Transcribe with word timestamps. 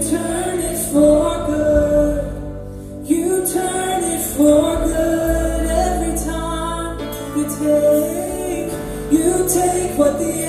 You 0.00 0.08
turn 0.08 0.58
it 0.60 0.78
for 0.92 1.46
good. 1.46 3.06
You 3.06 3.46
turn 3.46 4.02
it 4.02 4.22
for 4.34 4.86
good 4.86 5.66
every 5.66 6.16
time 6.24 6.98
you 7.36 7.44
take. 7.58 8.72
You 9.12 9.46
take 9.46 9.98
what 9.98 10.18
the 10.18 10.39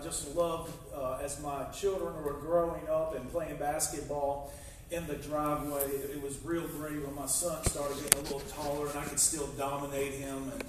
just 0.00 0.34
loved 0.34 0.72
uh, 0.94 1.18
as 1.22 1.42
my 1.42 1.64
children 1.66 2.22
were 2.24 2.34
growing 2.34 2.88
up 2.88 3.14
and 3.14 3.30
playing 3.30 3.56
basketball 3.56 4.52
in 4.90 5.06
the 5.06 5.14
driveway. 5.14 5.84
It 5.84 6.22
was 6.22 6.38
real 6.44 6.66
great 6.66 7.04
when 7.04 7.14
my 7.14 7.26
son 7.26 7.64
started 7.64 8.02
getting 8.02 8.20
a 8.20 8.22
little 8.24 8.40
taller 8.40 8.88
and 8.88 8.98
I 8.98 9.04
could 9.04 9.20
still 9.20 9.46
dominate 9.58 10.14
him 10.14 10.50
and 10.52 10.64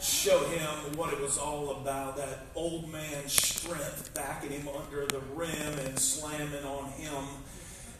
show 0.00 0.38
him 0.44 0.96
what 0.96 1.12
it 1.12 1.20
was 1.20 1.38
all 1.38 1.70
about 1.70 2.16
that 2.16 2.46
old 2.54 2.90
man 2.90 3.28
strength 3.28 4.12
backing 4.14 4.50
him 4.50 4.68
under 4.68 5.06
the 5.06 5.20
rim 5.34 5.78
and 5.84 5.98
slamming 5.98 6.64
on 6.64 6.90
him 6.92 7.24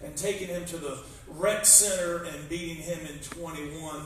and 0.04 0.16
taking 0.16 0.48
him 0.48 0.64
to 0.66 0.76
the 0.76 0.98
rec 1.28 1.64
center 1.64 2.24
and 2.24 2.48
beating 2.48 2.76
him 2.76 2.98
in 3.06 3.18
21. 3.20 4.02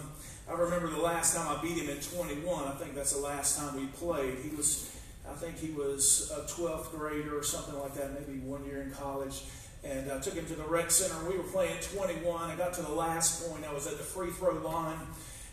I 0.49 0.53
remember 0.55 0.89
the 0.89 1.01
last 1.01 1.37
time 1.37 1.47
I 1.49 1.61
beat 1.63 1.79
him 1.79 1.89
in 1.89 2.01
21. 2.01 2.65
I 2.65 2.73
think 2.73 2.95
that's 2.95 3.13
the 3.13 3.21
last 3.21 3.59
time 3.59 3.77
we 3.77 3.87
played. 3.87 4.39
He 4.39 4.55
was 4.55 4.91
I 5.31 5.35
think 5.35 5.59
he 5.59 5.71
was 5.71 6.33
a 6.37 6.41
12th 6.43 6.91
grader 6.91 7.39
or 7.39 7.43
something 7.43 7.79
like 7.79 7.95
that, 7.95 8.13
maybe 8.15 8.41
one 8.41 8.65
year 8.65 8.83
in 8.83 8.91
college. 8.91 9.45
And 9.85 10.11
I 10.11 10.19
took 10.19 10.35
him 10.35 10.45
to 10.47 10.55
the 10.55 10.65
rec 10.65 10.91
center. 10.91 11.15
We 11.29 11.37
were 11.37 11.45
playing 11.45 11.77
21. 11.81 12.51
I 12.51 12.57
got 12.57 12.75
to 12.75 12.83
the 12.83 12.93
last 12.93 13.49
point. 13.49 13.65
I 13.65 13.73
was 13.73 13.87
at 13.87 13.97
the 13.97 14.05
free 14.05 14.31
throw 14.31 14.55
line. 14.55 14.99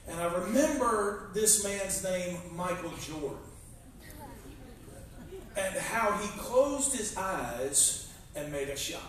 And 0.07 0.19
I 0.19 0.33
remember 0.33 1.29
this 1.33 1.63
man's 1.63 2.03
name, 2.03 2.37
Michael 2.53 2.91
Jordan. 3.01 3.37
And 5.55 5.75
how 5.75 6.11
he 6.17 6.27
closed 6.39 6.95
his 6.95 7.15
eyes 7.17 8.11
and 8.35 8.51
made 8.51 8.69
a 8.69 8.77
shot. 8.77 9.01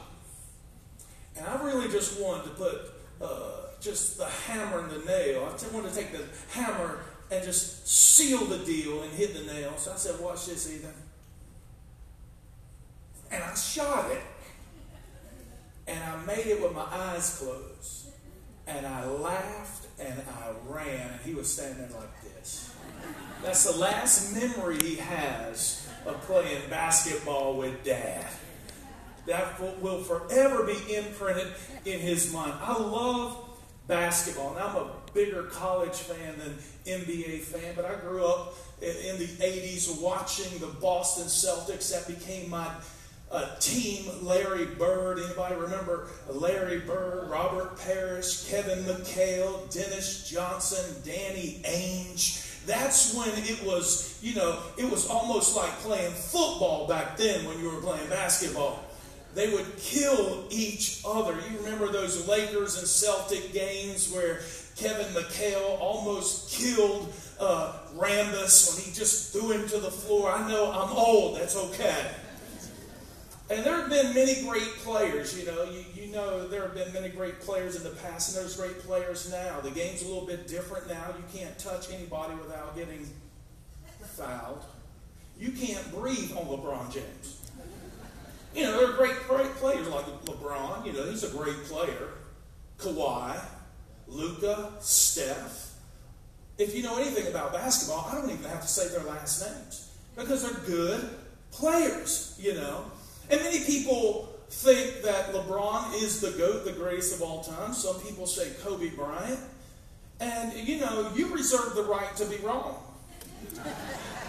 And 1.37 1.47
I 1.47 1.63
really 1.63 1.89
just 1.89 2.21
wanted 2.21 2.45
to 2.45 2.51
put 2.51 2.81
uh, 3.21 3.69
just 3.81 4.19
the 4.19 4.27
hammer 4.27 4.81
and 4.81 4.91
the 4.91 5.05
nail. 5.07 5.47
I 5.49 5.53
just 5.53 5.73
wanted 5.73 5.93
to 5.93 5.97
take 5.97 6.13
the 6.13 6.25
hammer 6.53 7.01
and 7.31 7.45
just 7.45 7.87
seal 7.87 8.45
the 8.45 8.59
deal 8.59 9.03
and 9.03 9.13
hit 9.13 9.35
the 9.35 9.53
nail. 9.53 9.73
So 9.77 9.93
I 9.93 9.97
said, 9.97 10.21
Watch 10.21 10.47
this, 10.47 10.73
Ethan. 10.73 10.93
And 13.31 13.43
I 13.43 13.55
shot 13.55 14.11
it. 14.11 14.23
And 15.87 16.03
I 16.03 16.25
made 16.25 16.47
it 16.47 16.63
with 16.63 16.75
my 16.75 16.87
eyes 16.91 17.39
closed. 17.39 18.09
And 18.67 18.87
I 18.87 19.07
laughed 19.07 19.87
and 19.99 20.21
I 20.29 20.53
ran. 20.67 21.13
And 21.13 21.21
he 21.25 21.35
was 21.35 21.53
standing 21.53 21.91
like 21.95 22.23
this. 22.23 22.75
That's 23.43 23.71
the 23.71 23.79
last 23.79 24.35
memory 24.35 24.79
he 24.83 24.97
has 24.97 25.89
of 26.07 26.21
playing 26.23 26.63
basketball 26.69 27.57
with 27.57 27.85
dad 27.85 28.27
that 29.27 29.61
will 29.81 30.03
forever 30.03 30.65
be 30.65 30.95
imprinted 30.95 31.49
in 31.85 32.01
his 32.01 32.33
mind. 32.33 32.55
I 32.61 32.79
love 32.79 33.37
basketball, 33.87 34.55
and 34.55 34.59
I'm 34.59 34.77
a 34.77 34.91
bigger 35.13 35.45
college 35.45 35.95
fan 35.95 36.39
than 36.39 36.59
NBA 36.89 37.41
fan, 37.41 37.75
but 37.77 37.85
I 37.85 37.95
grew 37.97 38.25
up 38.25 38.55
in 38.81 39.19
the 39.19 39.27
80s 39.27 40.01
watching 40.01 40.59
the 40.59 40.67
Boston 40.67 41.27
Celtics. 41.27 41.93
That 41.93 42.07
became 42.07 42.51
my 42.51 42.69
uh, 43.31 43.57
team. 43.57 44.11
Larry 44.23 44.67
Bird, 44.67 45.19
anybody 45.19 45.55
remember 45.57 46.09
Larry 46.31 46.81
Bird, 46.81 47.29
Robert 47.31 47.79
Parish, 47.81 48.49
Kevin 48.49 48.85
McHale, 48.85 49.73
Dennis 49.73 50.29
Johnson, 50.29 51.03
Danny 51.05 51.61
Ainge. 51.65 52.45
That's 52.67 53.15
when 53.15 53.31
it 53.31 53.65
was, 53.65 54.19
you 54.23 54.35
know, 54.35 54.61
it 54.77 54.91
was 54.91 55.09
almost 55.09 55.57
like 55.57 55.71
playing 55.79 56.13
football 56.13 56.87
back 56.87 57.17
then 57.17 57.45
when 57.47 57.59
you 57.61 57.71
were 57.71 57.81
playing 57.81 58.09
basketball 58.09 58.85
they 59.35 59.49
would 59.53 59.77
kill 59.77 60.45
each 60.51 61.03
other. 61.07 61.33
You 61.35 61.59
remember 61.59 61.93
those 61.93 62.27
Lakers 62.27 62.79
and 62.79 62.89
Celtic 62.89 63.53
games 63.53 64.11
where 64.13 64.41
Kevin 64.79 65.07
McHale 65.07 65.81
almost 65.81 66.51
killed 66.51 67.13
uh, 67.41 67.79
Rambis 67.97 68.75
when 68.75 68.85
he 68.85 68.93
just 68.93 69.33
threw 69.33 69.51
him 69.51 69.69
to 69.69 69.79
the 69.79 69.91
floor. 69.91 70.31
I 70.31 70.49
know 70.49 70.71
I'm 70.71 70.97
old, 70.97 71.37
that's 71.37 71.57
okay. 71.57 72.13
And 73.51 73.65
there 73.65 73.77
have 73.77 73.89
been 73.91 74.15
many 74.15 74.43
great 74.43 74.77
players, 74.85 75.37
you 75.37 75.47
know. 75.47 75.65
You, 75.65 75.85
you 75.95 76.13
know 76.13 76.47
there 76.47 76.63
have 76.63 76.75
been 76.75 76.93
many 76.93 77.09
great 77.09 77.41
players 77.41 77.77
in 77.77 77.83
the 77.83 77.91
past, 77.91 78.37
and 78.37 78.45
there's 78.45 78.57
great 78.57 78.79
players 78.81 79.33
now. 79.33 79.61
The 79.61 79.71
game's 79.71 80.03
a 80.03 80.07
little 80.07 80.27
bit 80.27 80.47
different 80.47 80.87
now. 80.87 81.15
You 81.17 81.41
can't 81.41 81.59
touch 81.59 81.91
anybody 81.91 82.35
without 82.35 82.77
getting 82.77 83.09
fouled. 84.03 84.65
You 85.41 85.51
can't 85.53 85.93
breathe 85.95 86.33
on 86.37 86.45
LeBron 86.45 86.93
James. 86.93 87.51
You 88.55 88.65
know, 88.65 88.79
there 88.79 88.91
are 88.91 88.97
great, 88.97 89.17
great 89.27 89.55
players 89.55 89.89
like 89.89 90.05
LeBron. 90.27 90.85
You 90.85 90.93
know, 90.93 91.05
he's 91.05 91.25
a 91.25 91.31
great 91.31 91.65
player. 91.65 92.09
Kawhi, 92.79 93.41
Luka, 94.09 94.73
Steph. 94.81 95.75
If 96.57 96.75
you 96.75 96.83
know 96.83 96.99
anything 96.99 97.29
about 97.29 97.53
basketball, 97.53 98.09
I 98.11 98.15
don't 98.17 98.31
even 98.31 98.45
have 98.51 98.63
to 98.63 98.69
say 98.69 98.89
their 98.89 99.05
last 99.05 99.47
names 99.47 99.91
because 100.17 100.43
they're 100.43 100.67
good 100.67 101.09
players, 101.53 102.37
you 102.41 102.55
know. 102.55 102.85
And 103.31 103.41
many 103.43 103.61
people 103.65 104.35
think 104.51 105.03
that 105.03 105.33
LeBron 105.33 105.95
is 106.03 106.21
the 106.21 106.31
GOAT, 106.33 106.65
the 106.65 106.73
greatest 106.73 107.15
of 107.15 107.23
all 107.23 107.43
time. 107.43 107.73
Some 107.73 108.01
people 108.01 108.27
say 108.27 108.51
Kobe 108.63 108.91
Bryant. 108.91 109.39
And, 110.21 110.53
you 110.67 110.81
know, 110.81 111.13
you 111.15 111.33
reserve 111.33 111.77
the 111.77 111.85
right 111.85 112.15
to 112.17 112.25
be 112.25 112.37
wrong. 112.39 112.83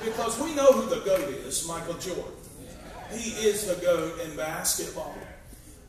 Because 0.04 0.40
we 0.40 0.54
know 0.54 0.68
who 0.68 0.88
the 0.88 1.02
GOAT 1.04 1.30
is, 1.30 1.68
Michael 1.68 1.96
Jordan. 1.96 2.26
He 3.12 3.32
is 3.48 3.66
the 3.66 3.82
GOAT 3.84 4.20
in 4.22 4.36
basketball. 4.36 5.16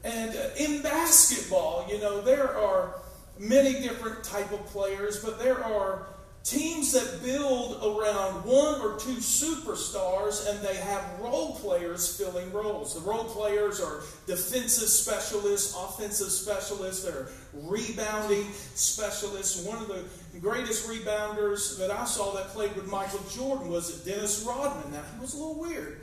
And 0.05 0.35
uh, 0.35 0.49
in 0.57 0.81
basketball, 0.81 1.87
you 1.91 1.99
know, 2.01 2.23
there 2.23 2.57
are 2.57 2.95
many 3.41 3.81
different 3.81 4.23
type 4.23 4.53
of 4.53 4.65
players, 4.67 5.25
but 5.25 5.39
there 5.39 5.65
are 5.65 6.07
teams 6.43 6.93
that 6.93 7.23
build 7.23 7.77
around 7.83 8.45
one 8.45 8.81
or 8.81 8.99
two 8.99 9.17
superstars 9.17 10.49
and 10.49 10.59
they 10.61 10.77
have 10.77 11.03
role 11.21 11.55
players 11.57 12.17
filling 12.17 12.51
roles. 12.53 12.95
The 12.95 13.01
role 13.01 13.25
players 13.25 13.81
are 13.81 14.01
defensive 14.27 14.89
specialists, 14.89 15.75
offensive 15.77 16.31
specialists, 16.31 17.05
they're 17.05 17.29
rebounding 17.53 18.53
specialists. 18.75 19.67
One 19.67 19.79
of 19.79 19.89
the 19.89 20.05
greatest 20.39 20.89
rebounders 20.89 21.79
that 21.79 21.91
I 21.91 22.05
saw 22.05 22.35
that 22.35 22.49
played 22.49 22.75
with 22.75 22.91
Michael 22.91 23.21
Jordan 23.31 23.69
was 23.69 24.03
Dennis 24.05 24.45
Rodman. 24.47 24.93
Now, 24.93 25.03
he 25.15 25.21
was 25.21 25.35
a 25.35 25.39
little 25.39 25.61
weird. 25.61 26.01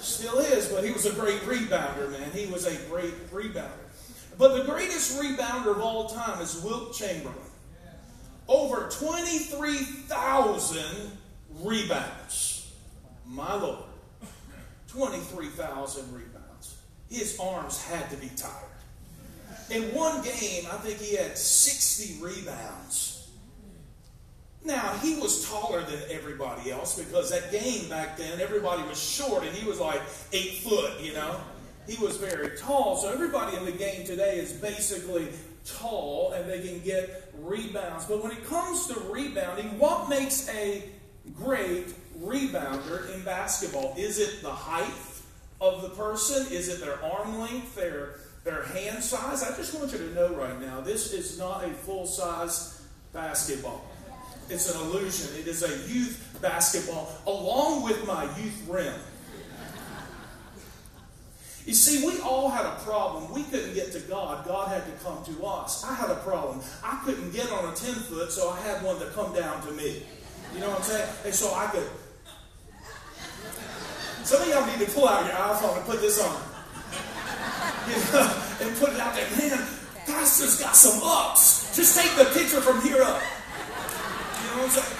Still 0.00 0.38
is, 0.38 0.68
but 0.68 0.84
he 0.84 0.92
was 0.92 1.06
a 1.06 1.12
great 1.12 1.40
rebounder, 1.40 2.10
man. 2.12 2.30
He 2.32 2.46
was 2.46 2.66
a 2.66 2.76
great 2.88 3.30
rebounder. 3.30 3.87
But 4.38 4.56
the 4.56 4.64
greatest 4.64 5.18
rebounder 5.20 5.72
of 5.72 5.80
all 5.80 6.08
time 6.08 6.40
is 6.40 6.62
Wilt 6.62 6.94
Chamberlain. 6.94 7.36
Over 8.46 8.88
23,000 8.88 10.80
rebounds. 11.60 12.72
My 13.26 13.54
Lord. 13.54 13.84
23,000 14.88 16.14
rebounds. 16.14 16.76
His 17.10 17.38
arms 17.38 17.82
had 17.84 18.08
to 18.10 18.16
be 18.16 18.30
tired. 18.36 18.52
In 19.70 19.94
one 19.94 20.22
game, 20.22 20.64
I 20.70 20.76
think 20.78 20.98
he 20.98 21.16
had 21.16 21.36
60 21.36 22.22
rebounds. 22.24 23.28
Now, 24.64 24.94
he 25.02 25.16
was 25.16 25.48
taller 25.48 25.82
than 25.82 26.00
everybody 26.10 26.70
else 26.70 26.98
because 26.98 27.30
that 27.30 27.52
game 27.52 27.88
back 27.88 28.16
then, 28.16 28.40
everybody 28.40 28.82
was 28.82 29.02
short 29.02 29.44
and 29.44 29.54
he 29.54 29.66
was 29.68 29.78
like 29.78 30.00
eight 30.32 30.58
foot, 30.58 31.00
you 31.00 31.12
know. 31.12 31.40
He 31.88 31.96
was 32.04 32.18
very 32.18 32.56
tall. 32.58 32.96
So 32.96 33.10
everybody 33.10 33.56
in 33.56 33.64
the 33.64 33.72
game 33.72 34.04
today 34.04 34.36
is 34.36 34.52
basically 34.52 35.28
tall 35.64 36.32
and 36.32 36.48
they 36.48 36.60
can 36.60 36.80
get 36.80 37.32
rebounds. 37.40 38.04
But 38.04 38.22
when 38.22 38.32
it 38.32 38.44
comes 38.44 38.86
to 38.88 39.00
rebounding, 39.10 39.78
what 39.78 40.10
makes 40.10 40.48
a 40.50 40.82
great 41.34 41.86
rebounder 42.20 43.14
in 43.14 43.24
basketball? 43.24 43.94
Is 43.96 44.18
it 44.18 44.42
the 44.42 44.50
height 44.50 44.92
of 45.62 45.80
the 45.80 45.88
person? 45.90 46.46
Is 46.52 46.68
it 46.68 46.80
their 46.80 47.02
arm 47.02 47.38
length, 47.38 47.74
their, 47.74 48.16
their 48.44 48.64
hand 48.64 49.02
size? 49.02 49.42
I 49.42 49.56
just 49.56 49.74
want 49.74 49.90
you 49.92 49.98
to 49.98 50.14
know 50.14 50.34
right 50.34 50.60
now, 50.60 50.82
this 50.82 51.14
is 51.14 51.38
not 51.38 51.64
a 51.64 51.70
full 51.70 52.06
size 52.06 52.86
basketball. 53.14 53.82
It's 54.50 54.74
an 54.74 54.80
illusion. 54.82 55.38
It 55.38 55.46
is 55.46 55.62
a 55.62 55.90
youth 55.90 56.38
basketball 56.42 57.12
along 57.26 57.82
with 57.82 58.06
my 58.06 58.24
youth 58.38 58.62
rim. 58.68 58.94
You 61.68 61.74
see, 61.74 62.06
we 62.06 62.18
all 62.22 62.48
had 62.48 62.64
a 62.64 62.76
problem. 62.76 63.30
We 63.30 63.42
couldn't 63.42 63.74
get 63.74 63.92
to 63.92 64.00
God. 64.00 64.46
God 64.46 64.68
had 64.68 64.86
to 64.86 65.04
come 65.04 65.22
to 65.22 65.44
us. 65.44 65.84
I 65.84 65.94
had 65.94 66.08
a 66.08 66.14
problem. 66.14 66.62
I 66.82 66.98
couldn't 67.04 67.30
get 67.30 67.52
on 67.52 67.70
a 67.70 67.76
10 67.76 67.94
foot, 68.08 68.32
so 68.32 68.48
I 68.48 68.58
had 68.60 68.82
one 68.82 68.98
to 69.00 69.04
come 69.08 69.34
down 69.34 69.60
to 69.66 69.72
me. 69.72 70.02
You 70.54 70.60
know 70.60 70.70
what 70.70 70.78
I'm 70.78 70.84
saying? 70.84 71.08
And 71.26 71.34
so 71.34 71.52
I 71.54 71.66
could. 71.66 71.86
Some 74.24 74.40
of 74.40 74.48
y'all 74.48 74.64
need 74.64 74.78
to 74.78 74.90
pull 74.94 75.06
out 75.06 75.26
your 75.26 75.34
iPhone 75.34 75.76
and 75.76 75.84
put 75.84 76.00
this 76.00 76.24
on. 76.24 76.40
You 77.88 77.96
know, 78.12 78.42
and 78.60 78.76
put 78.78 78.90
it 78.92 79.00
out 79.00 79.14
there. 79.14 79.28
Man, 79.36 79.66
Pastor's 80.06 80.60
got 80.60 80.74
some 80.74 81.00
ups. 81.04 81.76
Just 81.76 81.98
take 81.98 82.16
the 82.16 82.24
picture 82.32 82.60
from 82.60 82.80
here 82.80 83.02
up 83.02 83.20
You 83.20 84.48
know 84.50 84.56
what 84.56 84.64
I'm 84.64 84.70
saying? 84.70 84.98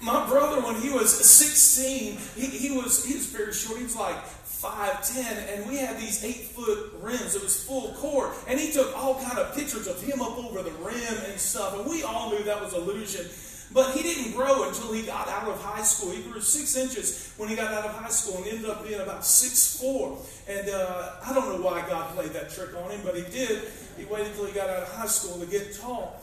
My 0.00 0.28
brother, 0.28 0.60
when 0.62 0.80
he 0.80 0.90
was 0.90 1.12
16, 1.12 2.18
he, 2.36 2.46
he 2.46 2.70
was 2.76 3.04
he 3.04 3.14
was 3.14 3.26
very 3.26 3.52
short. 3.52 3.78
He 3.78 3.84
was 3.84 3.96
like 3.96 4.16
5'10", 4.62 5.54
and 5.54 5.68
we 5.68 5.76
had 5.76 5.98
these 5.98 6.24
eight-foot 6.24 6.94
rims. 7.00 7.34
It 7.34 7.42
was 7.42 7.62
full 7.64 7.92
court, 7.94 8.32
and 8.48 8.58
he 8.58 8.72
took 8.72 8.96
all 8.96 9.14
kind 9.22 9.38
of 9.38 9.54
pictures 9.54 9.86
of 9.86 10.00
him 10.00 10.20
up 10.20 10.38
over 10.38 10.62
the 10.62 10.70
rim 10.70 11.18
and 11.28 11.38
stuff, 11.38 11.78
and 11.78 11.88
we 11.88 12.02
all 12.02 12.30
knew 12.30 12.42
that 12.44 12.60
was 12.60 12.74
illusion. 12.74 13.26
But 13.72 13.96
he 13.96 14.02
didn't 14.02 14.32
grow 14.32 14.68
until 14.68 14.92
he 14.92 15.02
got 15.02 15.28
out 15.28 15.48
of 15.48 15.60
high 15.60 15.82
school. 15.82 16.12
He 16.12 16.22
grew 16.22 16.40
six 16.40 16.76
inches 16.76 17.34
when 17.36 17.48
he 17.48 17.56
got 17.56 17.74
out 17.74 17.84
of 17.84 17.94
high 17.96 18.08
school 18.08 18.38
and 18.38 18.46
ended 18.46 18.70
up 18.70 18.86
being 18.86 19.00
about 19.00 19.24
six 19.24 19.80
four. 19.80 20.18
And 20.48 20.68
uh, 20.68 21.10
I 21.24 21.34
don't 21.34 21.48
know 21.48 21.64
why 21.66 21.86
God 21.88 22.14
played 22.14 22.30
that 22.30 22.50
trick 22.50 22.70
on 22.76 22.90
him, 22.90 23.00
but 23.04 23.16
he 23.16 23.22
did. 23.22 23.64
He 23.98 24.04
waited 24.04 24.28
until 24.28 24.46
he 24.46 24.52
got 24.52 24.70
out 24.70 24.82
of 24.82 24.92
high 24.92 25.06
school 25.06 25.40
to 25.40 25.46
get 25.46 25.74
tall. 25.74 26.22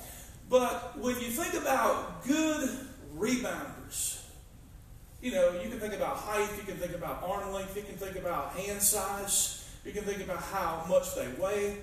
But 0.49 0.97
when 0.97 1.15
you 1.19 1.27
think 1.31 1.53
about 1.61 2.25
good 2.25 2.69
rebounders, 3.17 3.72
you 5.23 5.31
know, 5.31 5.53
you 5.53 5.69
can 5.69 5.79
think 5.79 5.93
about 5.93 6.17
height, 6.17 6.49
you 6.57 6.63
can 6.63 6.75
think 6.75 6.93
about 6.93 7.23
arm 7.23 7.53
length, 7.53 7.77
you 7.77 7.83
can 7.83 7.95
think 7.95 8.17
about 8.17 8.51
hand 8.57 8.81
size, 8.81 9.65
you 9.85 9.93
can 9.93 10.03
think 10.03 10.21
about 10.21 10.41
how 10.41 10.85
much 10.89 11.15
they 11.15 11.29
weigh 11.41 11.77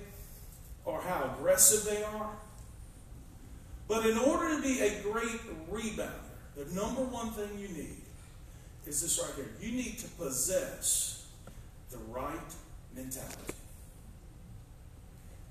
or 0.85 1.01
how 1.01 1.33
aggressive 1.33 1.83
they 1.91 2.03
are. 2.03 2.29
But 3.87 4.05
in 4.05 4.19
order 4.19 4.55
to 4.55 4.61
be 4.61 4.81
a 4.81 5.01
great 5.01 5.41
rebounder, 5.71 6.11
the 6.55 6.65
number 6.75 7.01
one 7.01 7.31
thing 7.31 7.49
you 7.57 7.69
need 7.69 7.97
is 8.85 9.01
this 9.01 9.19
right 9.19 9.33
here. 9.35 9.49
You 9.59 9.75
need 9.75 9.97
to 9.97 10.07
possess 10.09 11.27
the 11.89 11.97
right 12.09 12.53
mentality. 12.95 13.55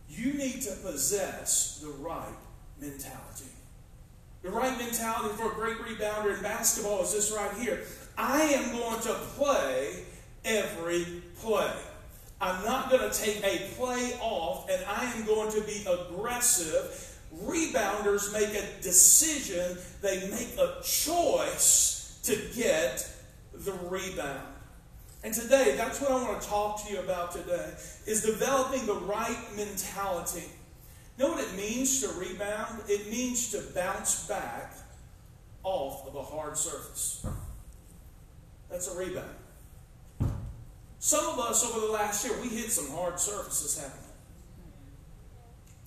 You 0.08 0.34
need 0.34 0.62
to 0.62 0.76
possess 0.76 1.80
the 1.82 1.88
right 1.88 2.38
mentality. 2.80 3.50
The 4.42 4.50
right 4.50 4.76
mentality 4.78 5.34
for 5.36 5.52
a 5.52 5.54
great 5.54 5.76
rebounder 5.78 6.36
in 6.36 6.42
basketball 6.42 7.02
is 7.02 7.12
this 7.12 7.30
right 7.30 7.52
here. 7.58 7.82
I 8.16 8.42
am 8.42 8.72
going 8.72 9.00
to 9.02 9.12
play 9.36 10.04
every 10.44 11.22
play. 11.40 11.72
I'm 12.40 12.64
not 12.64 12.90
going 12.90 13.10
to 13.10 13.18
take 13.18 13.44
a 13.44 13.70
play 13.74 14.14
off, 14.22 14.70
and 14.70 14.82
I 14.86 15.04
am 15.12 15.26
going 15.26 15.52
to 15.52 15.60
be 15.60 15.84
aggressive 15.86 17.10
Rebounders 17.34 18.32
make 18.32 18.54
a 18.54 18.82
decision, 18.82 19.78
they 20.02 20.28
make 20.30 20.56
a 20.58 20.82
choice 20.82 22.18
to 22.24 22.36
get 22.56 23.08
the 23.54 23.72
rebound. 23.72 24.48
And 25.22 25.32
today, 25.32 25.74
that's 25.76 26.00
what 26.00 26.10
I 26.10 26.14
want 26.14 26.42
to 26.42 26.48
talk 26.48 26.84
to 26.86 26.92
you 26.92 26.98
about 26.98 27.30
today, 27.30 27.72
is 28.06 28.22
developing 28.22 28.84
the 28.86 28.94
right 28.94 29.38
mentality. 29.56 30.44
Know 31.20 31.32
what 31.32 31.44
it 31.44 31.54
means 31.54 32.00
to 32.00 32.08
rebound? 32.18 32.80
It 32.88 33.10
means 33.10 33.50
to 33.50 33.60
bounce 33.74 34.26
back 34.26 34.72
off 35.62 36.08
of 36.08 36.14
a 36.14 36.22
hard 36.22 36.56
surface. 36.56 37.26
That's 38.70 38.88
a 38.88 38.96
rebound. 38.96 39.28
Some 40.98 41.26
of 41.26 41.38
us 41.38 41.62
over 41.62 41.86
the 41.86 41.92
last 41.92 42.24
year, 42.24 42.40
we 42.40 42.48
hit 42.48 42.70
some 42.70 42.90
hard 42.96 43.20
surfaces, 43.20 43.78
haven't 43.78 44.00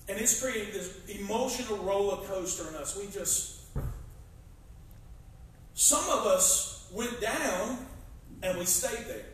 we? 0.06 0.12
And 0.12 0.22
it's 0.22 0.40
created 0.40 0.72
this 0.72 1.00
emotional 1.08 1.78
roller 1.78 2.24
coaster 2.28 2.68
in 2.68 2.76
us. 2.76 2.96
We 2.96 3.08
just, 3.08 3.62
some 5.74 6.04
of 6.10 6.26
us 6.26 6.88
went 6.92 7.20
down 7.20 7.84
and 8.40 8.56
we 8.56 8.66
stayed 8.66 9.06
there. 9.08 9.26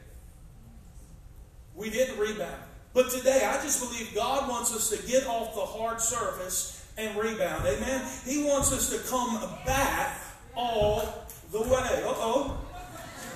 We 1.75 1.91
didn't 1.91 2.19
rebound. 2.19 2.70
But 2.93 3.11
today, 3.11 3.45
I 3.45 3.63
just 3.63 3.81
believe 3.81 4.15
God 4.15 4.49
wants 4.49 4.75
us 4.75 4.91
to 4.91 5.07
get 5.07 5.27
off 5.27 5.55
the 5.55 5.61
hard 5.61 6.01
surface 6.01 6.85
and 6.99 7.17
rebound. 7.17 7.65
Amen? 7.67 8.05
He 8.27 8.45
wants 8.45 8.73
us 8.73 8.91
to 8.91 9.09
come 9.09 9.41
back 9.65 10.21
all 10.57 11.27
the 11.53 11.61
way. 11.61 12.03
Uh 12.05 12.15
oh. 12.17 12.57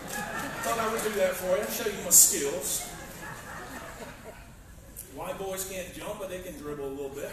Thought 0.09 0.79
I 0.79 0.93
would 0.93 1.03
do 1.03 1.11
that 1.21 1.35
for 1.35 1.57
you, 1.57 1.65
show 1.71 1.89
you 1.89 2.05
my 2.05 2.11
skills. 2.11 2.89
White 5.15 5.39
boys 5.39 5.69
can't 5.71 5.95
jump, 5.95 6.19
but 6.19 6.31
they 6.31 6.41
can 6.41 6.59
dribble 6.59 6.89
a 6.89 6.91
little 6.91 7.11
bit. 7.11 7.31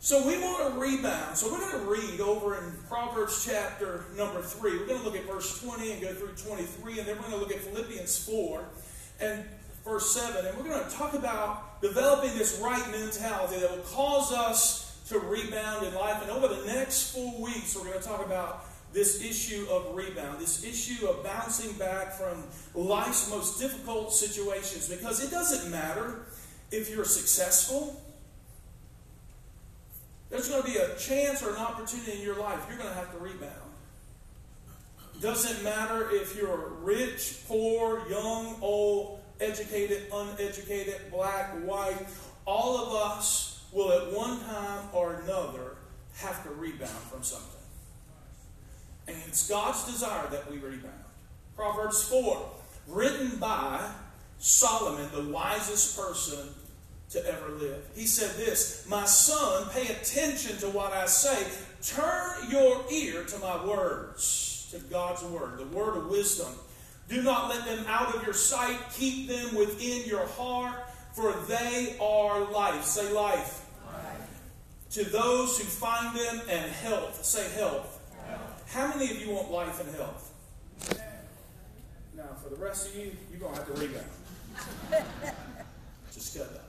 So 0.00 0.26
we 0.26 0.38
want 0.38 0.72
to 0.72 0.80
rebound. 0.80 1.36
So 1.36 1.50
we're 1.52 1.58
going 1.58 1.84
to 1.84 1.90
read 1.90 2.20
over 2.20 2.56
in 2.56 2.72
Proverbs 2.88 3.44
chapter 3.44 4.04
number 4.16 4.40
3. 4.40 4.78
We're 4.78 4.86
going 4.86 5.00
to 5.00 5.04
look 5.04 5.16
at 5.16 5.24
verse 5.24 5.60
20 5.62 5.92
and 5.92 6.00
go 6.00 6.14
through 6.14 6.34
23, 6.36 7.00
and 7.00 7.08
then 7.08 7.16
we're 7.16 7.22
going 7.22 7.32
to 7.32 7.38
look 7.38 7.50
at 7.50 7.58
Philippians 7.58 8.24
4 8.24 8.64
and 9.20 9.44
verse 9.84 10.10
7. 10.14 10.44
And 10.44 10.56
we're 10.56 10.64
going 10.64 10.84
to 10.84 10.96
talk 10.96 11.14
about 11.14 11.80
developing 11.80 12.36
this 12.36 12.60
right 12.62 12.90
mentality 12.90 13.60
that 13.60 13.70
will 13.70 13.84
cause 13.84 14.32
us 14.32 15.00
to 15.08 15.18
rebound 15.18 15.86
in 15.86 15.94
life. 15.94 16.20
And 16.22 16.30
over 16.30 16.48
the 16.48 16.66
next 16.66 17.14
four 17.14 17.40
weeks, 17.40 17.76
we're 17.76 17.84
going 17.84 18.00
to 18.00 18.06
talk 18.06 18.24
about 18.24 18.64
this 18.92 19.22
issue 19.22 19.66
of 19.70 19.94
rebound, 19.94 20.40
this 20.40 20.64
issue 20.64 21.06
of 21.06 21.22
bouncing 21.22 21.72
back 21.74 22.14
from 22.14 22.42
life's 22.74 23.30
most 23.30 23.60
difficult 23.60 24.12
situations. 24.12 24.88
Because 24.88 25.22
it 25.24 25.30
doesn't 25.30 25.70
matter 25.70 26.26
if 26.70 26.90
you're 26.90 27.04
successful, 27.04 28.02
there's 30.30 30.48
going 30.48 30.62
to 30.62 30.68
be 30.68 30.76
a 30.76 30.96
chance 30.96 31.42
or 31.42 31.50
an 31.50 31.56
opportunity 31.56 32.12
in 32.12 32.22
your 32.22 32.36
life 32.36 32.58
you're 32.68 32.78
going 32.78 32.90
to 32.90 32.96
have 32.96 33.12
to 33.12 33.18
rebound. 33.18 33.65
Doesn't 35.20 35.64
matter 35.64 36.08
if 36.10 36.36
you're 36.36 36.72
rich, 36.82 37.40
poor, 37.48 38.02
young, 38.08 38.56
old, 38.60 39.20
educated, 39.40 40.04
uneducated, 40.12 41.10
black, 41.10 41.52
white, 41.64 42.06
all 42.44 42.78
of 42.78 42.94
us 42.94 43.64
will 43.72 43.92
at 43.92 44.12
one 44.12 44.40
time 44.40 44.88
or 44.92 45.14
another 45.14 45.76
have 46.16 46.42
to 46.44 46.50
rebound 46.50 46.90
from 46.90 47.22
something. 47.22 47.50
And 49.08 49.16
it's 49.26 49.48
God's 49.48 49.84
desire 49.84 50.28
that 50.30 50.50
we 50.50 50.58
rebound. 50.58 50.92
Proverbs 51.54 52.08
4, 52.08 52.50
written 52.88 53.38
by 53.38 53.90
Solomon, 54.38 55.08
the 55.14 55.32
wisest 55.32 55.98
person 55.98 56.48
to 57.10 57.26
ever 57.26 57.50
live. 57.50 57.84
He 57.94 58.06
said 58.06 58.36
this 58.36 58.86
My 58.88 59.04
son, 59.04 59.68
pay 59.70 59.86
attention 59.92 60.58
to 60.58 60.68
what 60.68 60.92
I 60.92 61.06
say. 61.06 61.46
Turn 61.82 62.50
your 62.50 62.84
ear 62.90 63.24
to 63.24 63.38
my 63.38 63.64
words, 63.64 64.55
to 64.76 64.84
God's 64.86 65.22
word, 65.24 65.58
the 65.58 65.66
word 65.66 65.96
of 65.96 66.08
wisdom. 66.08 66.52
Do 67.08 67.22
not 67.22 67.48
let 67.48 67.64
them 67.64 67.84
out 67.88 68.14
of 68.14 68.24
your 68.24 68.34
sight. 68.34 68.78
Keep 68.94 69.28
them 69.28 69.54
within 69.54 70.06
your 70.06 70.26
heart, 70.26 70.74
for 71.12 71.32
they 71.48 71.96
are 72.00 72.50
life. 72.50 72.84
Say 72.84 73.12
life. 73.12 73.64
life. 73.86 74.40
To 74.90 75.04
those 75.04 75.58
who 75.58 75.64
find 75.64 76.16
them 76.16 76.40
and 76.50 76.70
health. 76.72 77.24
Say 77.24 77.48
health. 77.58 77.92
How 78.68 78.88
many 78.88 79.10
of 79.10 79.20
you 79.20 79.30
want 79.30 79.50
life 79.50 79.80
and 79.80 79.94
health? 79.94 80.32
Now, 82.16 82.24
for 82.42 82.50
the 82.50 82.56
rest 82.56 82.88
of 82.88 82.96
you, 82.96 83.12
you're 83.30 83.40
going 83.40 83.54
to 83.54 83.60
have 83.60 83.74
to 83.74 83.80
rebound. 83.80 84.06
Just 86.12 86.36
cut 86.36 86.52
that. 86.52 86.64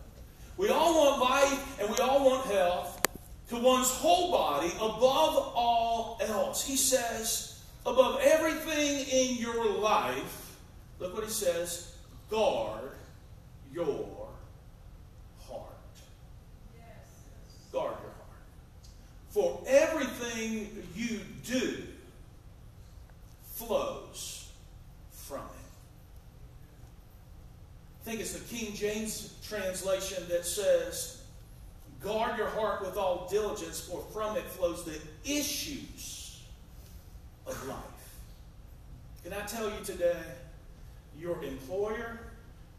We 0.57 0.69
all 0.69 0.93
want 0.95 1.21
life 1.21 1.79
and 1.79 1.89
we 1.89 1.97
all 1.97 2.25
want 2.25 2.45
health 2.47 3.01
to 3.49 3.57
one's 3.57 3.89
whole 3.89 4.31
body 4.31 4.71
above 4.75 5.53
all 5.55 6.19
else. 6.21 6.65
He 6.65 6.75
says, 6.75 7.56
above 7.87 8.19
everything 8.21 9.07
in 9.09 9.37
your 9.37 9.65
life, 9.79 10.57
look 10.99 11.15
what 11.15 11.23
he 11.23 11.29
says, 11.29 11.95
guard 12.29 12.91
your 13.73 14.27
heart. 15.47 15.71
Yes. 16.75 17.07
Guard 17.71 17.93
your 18.03 18.11
heart. 18.11 18.27
For 19.29 19.63
everything 19.65 20.83
you 20.93 21.21
do 21.45 21.83
flows 23.53 24.51
from 25.11 25.39
it. 25.39 25.43
I 28.01 28.09
think 28.09 28.19
it's 28.19 28.33
the 28.33 28.55
King 28.55 28.73
James 28.75 29.33
translation 29.47 30.23
that 30.29 30.45
says, 30.45 31.21
Guard 32.01 32.37
your 32.37 32.49
heart 32.49 32.81
with 32.81 32.95
all 32.95 33.27
diligence, 33.27 33.79
for 33.79 34.01
from 34.13 34.37
it 34.37 34.43
flows 34.43 34.83
the 34.83 34.99
issues 35.25 36.16
of 37.47 37.67
life. 37.67 37.77
Can 39.23 39.33
I 39.33 39.45
tell 39.45 39.69
you 39.69 39.83
today, 39.83 40.21
your 41.17 41.43
employer, 41.43 42.19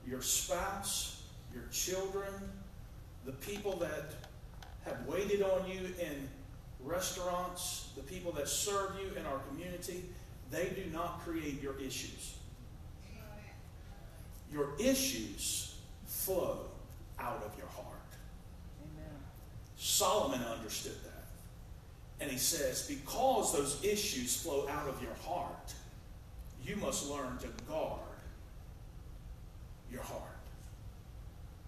your 0.06 0.22
spouse, 0.22 1.22
your 1.52 1.64
children, 1.72 2.32
the 3.24 3.32
people 3.32 3.76
that 3.76 4.12
have 4.84 5.06
waited 5.06 5.42
on 5.42 5.68
you 5.68 5.80
in 6.00 6.28
restaurants, 6.82 7.90
the 7.96 8.02
people 8.02 8.32
that 8.32 8.48
serve 8.48 8.92
you 9.00 9.10
in 9.18 9.26
our 9.26 9.38
community, 9.50 10.04
they 10.50 10.68
do 10.68 10.90
not 10.92 11.20
create 11.24 11.60
your 11.62 11.78
issues. 11.78 12.34
Your 14.50 14.70
issues 14.78 15.76
flow 16.06 16.60
out 17.18 17.42
of 17.44 17.56
your 17.58 17.66
heart. 17.66 17.86
Amen. 18.82 19.18
Solomon 19.76 20.40
understood 20.42 20.96
that. 21.04 21.07
And 22.20 22.30
he 22.30 22.38
says, 22.38 22.86
because 22.88 23.52
those 23.52 23.84
issues 23.84 24.36
flow 24.36 24.68
out 24.68 24.88
of 24.88 25.00
your 25.02 25.14
heart, 25.24 25.74
you 26.64 26.76
must 26.76 27.08
learn 27.08 27.38
to 27.38 27.48
guard 27.68 28.00
your 29.90 30.02
heart. 30.02 30.22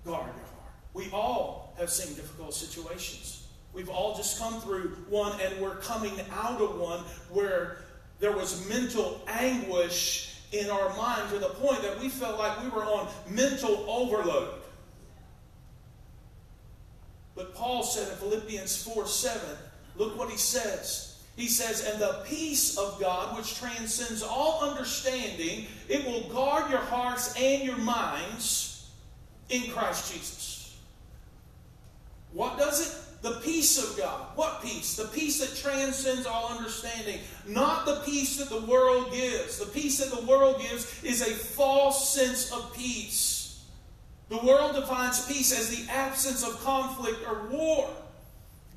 Guard 0.04 0.26
your 0.26 0.34
heart. 0.34 0.72
We 0.92 1.08
all 1.12 1.72
have 1.78 1.90
seen 1.90 2.14
difficult 2.14 2.54
situations. 2.54 3.46
We've 3.72 3.88
all 3.88 4.16
just 4.16 4.38
come 4.40 4.60
through 4.60 4.96
one, 5.08 5.38
and 5.40 5.60
we're 5.60 5.76
coming 5.76 6.12
out 6.32 6.60
of 6.60 6.78
one 6.78 7.00
where 7.30 7.78
there 8.18 8.32
was 8.32 8.68
mental 8.68 9.20
anguish 9.28 10.36
in 10.52 10.68
our 10.68 10.94
mind 10.96 11.30
to 11.30 11.38
the 11.38 11.48
point 11.48 11.80
that 11.82 11.98
we 12.00 12.08
felt 12.08 12.38
like 12.38 12.62
we 12.62 12.68
were 12.70 12.84
on 12.84 13.08
mental 13.28 13.84
overload. 13.88 14.54
But 17.36 17.54
Paul 17.54 17.82
said 17.84 18.10
in 18.10 18.18
Philippians 18.18 18.82
4 18.82 19.06
7, 19.06 19.56
Look 19.96 20.18
what 20.18 20.30
he 20.30 20.36
says. 20.36 21.10
He 21.36 21.48
says, 21.48 21.86
And 21.86 22.00
the 22.00 22.22
peace 22.26 22.76
of 22.76 23.00
God, 23.00 23.36
which 23.36 23.58
transcends 23.58 24.22
all 24.22 24.62
understanding, 24.62 25.66
it 25.88 26.04
will 26.04 26.28
guard 26.28 26.70
your 26.70 26.80
hearts 26.80 27.34
and 27.40 27.62
your 27.62 27.78
minds 27.78 28.90
in 29.48 29.70
Christ 29.70 30.12
Jesus. 30.12 30.76
What 32.32 32.58
does 32.58 32.86
it? 32.86 33.22
The 33.22 33.40
peace 33.40 33.76
of 33.78 33.98
God. 33.98 34.28
What 34.34 34.62
peace? 34.62 34.96
The 34.96 35.04
peace 35.08 35.40
that 35.40 35.56
transcends 35.56 36.26
all 36.26 36.48
understanding. 36.56 37.18
Not 37.46 37.84
the 37.84 38.02
peace 38.06 38.38
that 38.38 38.48
the 38.48 38.64
world 38.66 39.12
gives. 39.12 39.58
The 39.58 39.66
peace 39.66 39.98
that 39.98 40.16
the 40.16 40.24
world 40.24 40.60
gives 40.60 41.02
is 41.04 41.20
a 41.20 41.30
false 41.30 42.14
sense 42.14 42.50
of 42.50 42.72
peace. 42.74 43.62
The 44.30 44.38
world 44.38 44.74
defines 44.74 45.26
peace 45.26 45.52
as 45.58 45.68
the 45.76 45.90
absence 45.92 46.46
of 46.46 46.62
conflict 46.64 47.18
or 47.28 47.48
war. 47.48 47.90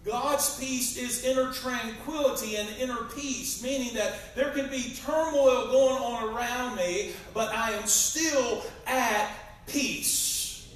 God's 0.06 0.60
peace 0.60 0.98
is 0.98 1.24
inner 1.24 1.52
tranquility 1.54 2.58
and 2.58 2.68
inner 2.78 3.06
peace, 3.16 3.63
meaning 3.63 3.94
that 3.94 4.36
there 4.36 4.52
can 4.52 4.70
be 4.70 4.94
turmoil 5.06 5.68
going 5.68 6.04
on 6.04 6.36
around 6.36 6.76
me, 6.76 7.13
but 7.34 7.54
I 7.56 7.72
am 7.72 7.88
still 7.88 8.63
at 8.86 9.32
peace. 9.66 10.68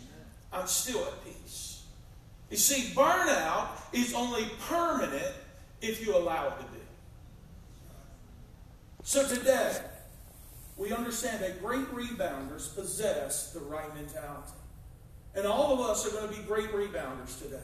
I'm 0.53 0.67
still 0.67 1.03
at 1.03 1.25
peace. 1.25 1.83
You 2.49 2.55
see, 2.55 2.93
burnout 2.95 3.67
is 3.91 4.13
only 4.13 4.45
permanent 4.69 5.33
if 5.81 6.05
you 6.05 6.15
allow 6.15 6.47
it 6.47 6.59
to 6.59 6.65
be. 6.65 6.79
So 9.03 9.27
today, 9.27 9.77
we 10.77 10.93
understand 10.93 11.43
that 11.43 11.61
great 11.61 11.87
rebounders 11.93 12.73
possess 12.73 13.51
the 13.51 13.59
right 13.59 13.93
mentality. 13.93 14.53
And 15.35 15.45
all 15.45 15.73
of 15.73 15.81
us 15.81 16.07
are 16.07 16.11
going 16.11 16.29
to 16.29 16.35
be 16.35 16.43
great 16.47 16.71
rebounders 16.71 17.41
today. 17.41 17.57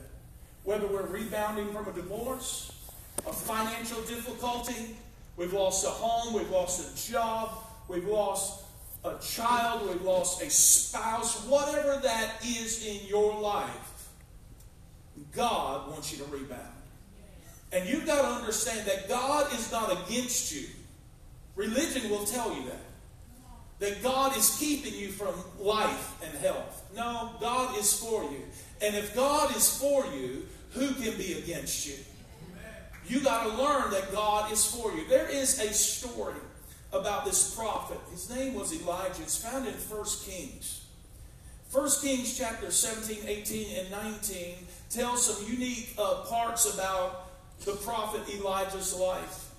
Whether 0.63 0.87
we're 0.87 1.05
rebounding 1.05 1.73
from 1.73 1.87
a 1.87 1.91
divorce, 1.91 2.71
a 3.27 3.33
financial 3.33 4.01
difficulty, 4.03 4.95
we've 5.35 5.53
lost 5.53 5.85
a 5.85 5.89
home, 5.89 6.33
we've 6.33 6.49
lost 6.49 7.07
a 7.07 7.11
job, 7.11 7.49
we've 7.87 8.07
lost 8.07 8.63
a 9.03 9.15
child, 9.19 9.89
we've 9.89 10.01
lost 10.01 10.41
a 10.41 10.49
spouse, 10.49 11.45
whatever 11.45 11.99
that 12.03 12.35
is 12.45 12.85
in 12.85 13.05
your 13.07 13.39
life, 13.39 14.09
God 15.33 15.89
wants 15.89 16.11
you 16.11 16.23
to 16.23 16.31
rebound. 16.31 16.61
And 17.71 17.89
you've 17.89 18.05
got 18.05 18.21
to 18.21 18.27
understand 18.27 18.87
that 18.87 19.09
God 19.09 19.51
is 19.53 19.71
not 19.71 19.91
against 19.91 20.53
you. 20.53 20.67
Religion 21.55 22.09
will 22.09 22.25
tell 22.25 22.53
you 22.55 22.63
that. 22.65 22.79
That 23.79 24.03
God 24.03 24.37
is 24.37 24.57
keeping 24.57 24.93
you 24.93 25.09
from 25.09 25.33
life 25.59 26.15
and 26.23 26.37
health. 26.37 26.85
No, 26.95 27.31
God 27.41 27.77
is 27.77 27.99
for 27.99 28.23
you. 28.23 28.43
And 28.81 28.95
if 28.95 29.15
God 29.15 29.55
is 29.55 29.77
for 29.77 30.05
you, 30.05 30.45
who 30.73 30.93
can 30.93 31.17
be 31.17 31.33
against 31.33 31.87
you? 31.87 31.95
You 33.07 33.19
got 33.21 33.43
to 33.43 33.49
learn 33.61 33.91
that 33.91 34.11
God 34.11 34.51
is 34.51 34.65
for 34.65 34.91
you. 34.93 35.05
There 35.07 35.27
is 35.27 35.59
a 35.59 35.73
story 35.73 36.35
about 36.91 37.25
this 37.25 37.55
prophet. 37.55 37.99
His 38.11 38.29
name 38.29 38.53
was 38.53 38.73
Elijah. 38.73 39.23
It's 39.23 39.37
found 39.37 39.67
in 39.67 39.73
1 39.73 40.05
Kings. 40.25 40.85
1 41.71 41.89
Kings 42.01 42.37
chapter 42.37 42.69
17, 42.69 43.27
18, 43.27 43.79
and 43.79 43.91
19 43.91 44.55
tell 44.89 45.17
some 45.17 45.51
unique 45.51 45.93
uh, 45.97 46.23
parts 46.29 46.71
about 46.73 47.29
the 47.65 47.73
prophet 47.73 48.21
Elijah's 48.33 48.95
life. 48.95 49.49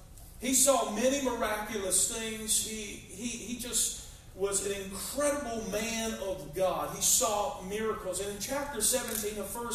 He 0.40 0.54
saw 0.54 0.90
many 0.92 1.22
miraculous 1.22 2.16
things. 2.16 2.66
He, 2.66 2.74
he, 2.74 3.28
he 3.28 3.58
just 3.58 4.06
was 4.36 4.66
an 4.66 4.80
incredible 4.82 5.64
man 5.70 6.12
of 6.28 6.54
God. 6.54 6.94
He 6.94 7.02
saw 7.02 7.62
miracles. 7.62 8.20
And 8.20 8.30
in 8.30 8.38
chapter 8.40 8.80
17 8.80 9.38
of 9.38 9.54
1 9.54 9.66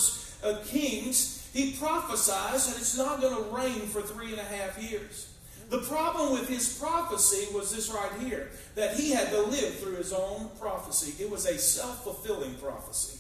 of 0.43 0.65
Kings, 0.67 1.49
he 1.53 1.73
prophesies 1.73 2.67
that 2.67 2.79
it's 2.79 2.97
not 2.97 3.21
going 3.21 3.35
to 3.35 3.55
rain 3.55 3.87
for 3.87 4.01
three 4.01 4.31
and 4.31 4.39
a 4.39 4.43
half 4.43 4.81
years. 4.81 5.29
The 5.69 5.79
problem 5.79 6.33
with 6.33 6.47
his 6.49 6.79
prophecy 6.79 7.53
was 7.53 7.75
this 7.75 7.89
right 7.89 8.11
here 8.21 8.49
that 8.75 8.95
he 8.95 9.11
had 9.11 9.29
to 9.29 9.41
live 9.41 9.75
through 9.75 9.95
his 9.95 10.11
own 10.11 10.49
prophecy. 10.59 11.21
It 11.23 11.29
was 11.29 11.45
a 11.45 11.57
self 11.57 12.03
fulfilling 12.03 12.55
prophecy. 12.55 13.19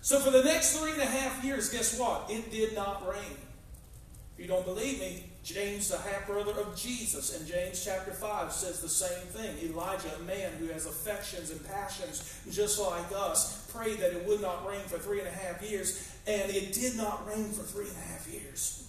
So 0.00 0.18
for 0.18 0.30
the 0.30 0.42
next 0.42 0.76
three 0.76 0.92
and 0.92 1.02
a 1.02 1.06
half 1.06 1.44
years, 1.44 1.68
guess 1.68 1.98
what? 1.98 2.26
It 2.30 2.50
did 2.50 2.74
not 2.74 3.06
rain. 3.08 3.36
If 4.34 4.40
you 4.40 4.46
don't 4.46 4.64
believe 4.64 4.98
me, 4.98 5.24
James, 5.44 5.88
the 5.88 5.98
half 5.98 6.26
brother 6.26 6.52
of 6.52 6.76
Jesus, 6.76 7.38
in 7.38 7.46
James 7.46 7.84
chapter 7.84 8.12
5 8.12 8.52
says 8.52 8.80
the 8.80 8.88
same 8.88 9.26
thing. 9.26 9.70
Elijah, 9.70 10.14
a 10.20 10.22
man 10.22 10.52
who 10.60 10.68
has 10.68 10.86
affections 10.86 11.50
and 11.50 11.64
passions 11.66 12.38
just 12.50 12.80
like 12.80 13.10
us, 13.14 13.66
prayed 13.72 13.98
that 13.98 14.12
it 14.12 14.26
would 14.26 14.40
not 14.40 14.66
rain 14.66 14.82
for 14.86 14.98
three 14.98 15.18
and 15.18 15.26
a 15.26 15.32
half 15.32 15.60
years, 15.62 16.12
and 16.28 16.50
it 16.50 16.72
did 16.72 16.96
not 16.96 17.26
rain 17.26 17.48
for 17.50 17.62
three 17.64 17.88
and 17.88 17.96
a 17.96 18.00
half 18.00 18.28
years. 18.28 18.88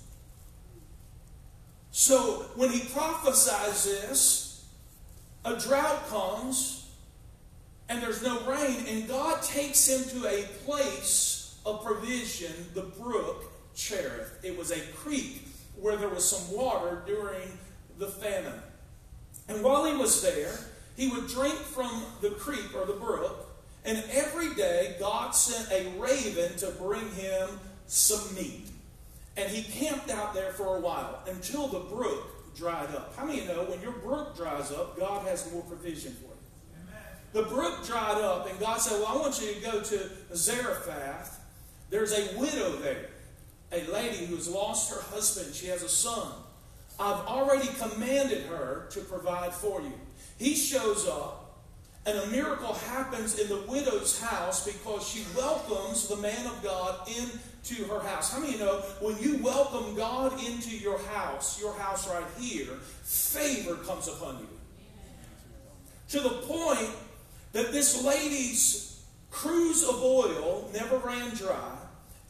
So 1.90 2.46
when 2.56 2.70
he 2.70 2.82
prophesies 2.90 3.86
this, 3.86 4.66
a 5.46 5.58
drought 5.60 6.08
comes, 6.10 6.88
and 7.90 8.02
there's 8.02 8.24
no 8.24 8.40
rain, 8.48 8.86
and 8.88 9.08
God 9.08 9.42
takes 9.42 9.88
him 9.88 10.04
to 10.20 10.28
a 10.28 10.44
place 10.66 11.60
of 11.66 11.84
provision, 11.84 12.54
the 12.76 12.84
brook 12.84 13.52
Cherith. 13.76 14.40
It 14.44 14.58
was 14.58 14.72
a 14.72 14.80
creek 14.94 15.43
where 15.84 15.98
there 15.98 16.08
was 16.08 16.28
some 16.28 16.56
water 16.58 17.04
during 17.06 17.46
the 18.00 18.08
famine. 18.08 18.62
And 19.50 19.62
while 19.62 19.84
he 19.84 19.94
was 19.94 20.22
there, 20.22 20.58
he 20.96 21.10
would 21.10 21.28
drink 21.28 21.56
from 21.56 22.06
the 22.22 22.30
creek 22.30 22.74
or 22.74 22.86
the 22.86 22.94
brook, 22.94 23.50
and 23.84 24.02
every 24.10 24.54
day 24.56 24.96
God 24.98 25.32
sent 25.32 25.70
a 25.74 25.90
raven 26.00 26.56
to 26.60 26.68
bring 26.80 27.10
him 27.12 27.60
some 27.88 28.34
meat. 28.34 28.70
And 29.36 29.52
he 29.52 29.64
camped 29.78 30.10
out 30.10 30.34
there 30.34 30.54
for 30.54 30.78
a 30.78 30.80
while 30.80 31.22
until 31.28 31.68
the 31.68 31.80
brook 31.80 32.56
dried 32.56 32.96
up. 32.96 33.14
How 33.18 33.26
many 33.26 33.42
of 33.42 33.48
you 33.50 33.54
know 33.54 33.64
when 33.64 33.82
your 33.82 33.92
brook 33.92 34.38
dries 34.38 34.72
up, 34.72 34.98
God 34.98 35.28
has 35.28 35.52
more 35.52 35.64
provision 35.64 36.14
for 36.14 36.28
you? 36.28 37.44
The 37.44 37.50
brook 37.50 37.86
dried 37.86 38.22
up, 38.22 38.50
and 38.50 38.58
God 38.58 38.78
said, 38.78 39.02
Well, 39.02 39.08
I 39.08 39.16
want 39.18 39.42
you 39.42 39.54
to 39.54 39.60
go 39.60 39.82
to 39.82 40.10
Zarephath. 40.34 41.42
There's 41.90 42.14
a 42.14 42.40
widow 42.40 42.78
there 42.78 43.10
a 43.74 43.92
lady 43.92 44.26
who 44.26 44.36
has 44.36 44.48
lost 44.48 44.94
her 44.94 45.02
husband. 45.02 45.54
She 45.54 45.68
has 45.68 45.84
a 45.84 45.90
son. 45.90 46.32
I've 47.00 47.26
already 47.26 47.68
commanded 47.80 48.44
her 48.44 48.88
to 48.92 49.00
provide 49.02 49.54
for 49.54 49.82
you. 49.82 49.94
He 50.38 50.56
shows 50.56 51.08
up, 51.08 51.64
and 52.06 52.18
a 52.18 52.28
miracle 52.28 52.74
happens 52.74 53.40
in 53.40 53.48
the 53.48 53.62
widow's 53.68 54.20
house 54.20 54.66
because 54.66 55.08
she 55.08 55.26
welcomes 55.36 56.08
the 56.08 56.18
man 56.18 56.46
of 56.46 56.62
God 56.62 57.08
into 57.08 57.86
her 57.86 58.00
house. 58.02 58.32
How 58.32 58.40
many 58.40 58.54
you 58.54 58.60
know 58.60 58.82
when 59.00 59.18
you 59.20 59.38
welcome 59.38 59.96
God 59.96 60.34
into 60.44 60.76
your 60.76 61.00
house, 61.00 61.60
your 61.60 61.74
house 61.74 62.08
right 62.08 62.26
here, 62.38 62.74
favor 63.04 63.76
comes 63.76 64.08
upon 64.08 64.40
you? 64.40 64.48
To 66.10 66.20
the 66.20 66.36
point 66.46 66.92
that 67.54 67.72
this 67.72 68.04
lady's 68.04 69.04
cruse 69.32 69.84
of 69.88 69.96
oil 70.04 70.70
never 70.74 70.98
ran 70.98 71.34
dry 71.34 71.78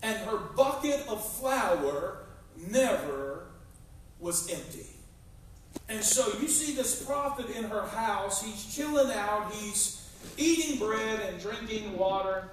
and 0.04 0.18
her 0.28 0.38
bucket 0.38 1.08
of 1.08 1.26
flour 1.38 2.18
never 2.70 3.46
was 4.20 4.52
empty. 4.52 4.86
And 5.89 6.04
so 6.04 6.28
you 6.39 6.48
see 6.48 6.76
this 6.76 7.04
prophet 7.04 7.50
in 7.56 7.63
her 7.63 7.88
house. 7.88 8.44
He's 8.44 8.76
chilling 8.76 9.12
out. 9.12 9.52
He's 9.54 10.08
eating 10.38 10.78
bread 10.78 11.20
and 11.22 11.42
drinking 11.42 11.98
water. 11.98 12.50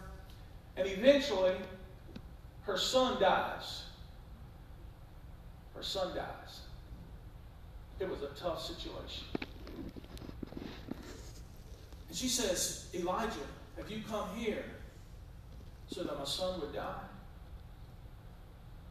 And 0.77 0.89
eventually, 0.89 1.55
her 2.63 2.79
son 2.79 3.21
dies. 3.21 3.85
Her 5.75 5.83
son 5.83 6.15
dies. 6.15 6.61
It 7.99 8.09
was 8.09 8.23
a 8.23 8.29
tough 8.29 8.65
situation. 8.65 9.25
And 12.09 12.17
she 12.17 12.29
says, 12.29 12.89
Elijah, 12.95 13.35
have 13.77 13.91
you 13.91 14.03
come 14.09 14.29
here 14.37 14.65
so 15.89 16.05
that 16.05 16.17
my 16.17 16.25
son 16.25 16.61
would 16.61 16.73
die? 16.73 17.10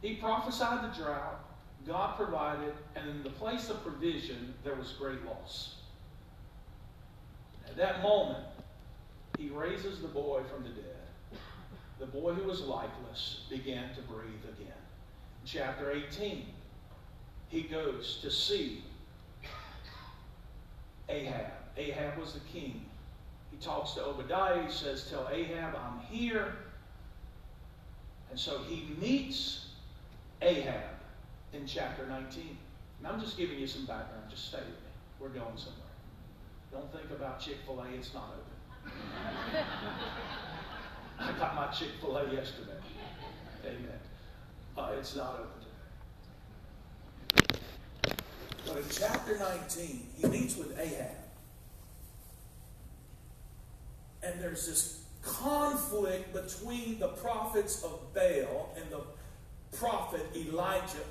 He 0.02 0.16
prophesied 0.16 0.84
the 0.84 0.98
drought, 0.98 1.40
God 1.86 2.16
provided, 2.16 2.74
and 2.96 3.10
in 3.10 3.24
the 3.24 3.30
place 3.30 3.70
of 3.70 3.84
provision, 3.84 4.54
there 4.64 4.76
was 4.76 4.94
great 4.94 5.24
loss. 5.26 5.76
At 7.68 7.76
that 7.78 8.02
moment, 8.02 8.46
he 9.38 9.50
raises 9.50 10.02
the 10.02 10.08
boy 10.08 10.42
from 10.54 10.64
the 10.64 10.70
dead. 10.70 10.86
The 12.00 12.06
boy 12.06 12.34
who 12.34 12.48
was 12.48 12.62
lifeless 12.62 13.42
began 13.50 13.94
to 13.96 14.02
breathe 14.02 14.44
again. 14.58 14.72
Chapter 15.46 15.92
18, 15.92 16.46
he 17.50 17.64
goes 17.64 18.20
to 18.22 18.32
see 18.32 18.84
Ahab. 21.10 21.52
Ahab 21.78 22.18
was 22.18 22.34
the 22.34 22.40
king. 22.42 22.86
He 23.52 23.58
talks 23.58 23.94
to 23.94 24.04
Obadiah. 24.06 24.64
He 24.64 24.72
says, 24.72 25.10
Tell 25.10 25.28
Ahab, 25.32 25.76
I'm 25.76 26.00
here. 26.02 26.56
And 28.30 28.40
so 28.40 28.60
he 28.60 28.96
meets 29.02 29.69
Ahab 30.42 30.84
in 31.54 31.66
chapter 31.66 32.06
19. 32.06 32.58
And 33.00 33.08
I'm 33.08 33.20
just 33.20 33.38
giving 33.38 33.58
you 33.60 33.68
some 33.68 33.86
background. 33.86 34.24
Just 34.30 34.48
stay 34.50 34.60
with 34.60 34.68
me. 34.68 34.74
We're 35.20 35.30
going 35.30 35.58
somewhere. 35.58 35.86
Don't 36.72 36.92
think 36.92 37.12
about 37.12 37.40
Chick 37.40 37.58
fil 37.66 37.80
A, 37.80 37.88
it's 37.96 38.14
not 38.14 38.36
open. 38.36 38.92
I 41.20 41.32
got 41.34 41.56
my 41.56 41.68
Chick 41.68 41.90
fil 42.00 42.18
A 42.18 42.32
yesterday. 42.32 42.72
Amen. 43.66 44.00
Uh, 44.78 44.92
it's 44.98 45.16
not 45.16 45.40
open 45.40 45.48
today. 47.44 47.60
But 48.66 48.78
in 48.78 48.84
chapter 48.90 49.38
19, 49.38 50.08
he 50.18 50.28
meets 50.28 50.56
with 50.56 50.78
Ahab. 50.80 51.08
And 54.22 54.40
there's 54.40 54.68
this 54.68 55.04
conflict 55.24 56.34
between 56.34 57.00
the 57.00 57.08
prophets 57.10 57.84
of 57.84 58.14
Baal 58.14 58.76
and 58.78 58.90
the 58.92 59.02
prophet 59.74 60.26
Elijah. 60.36 61.06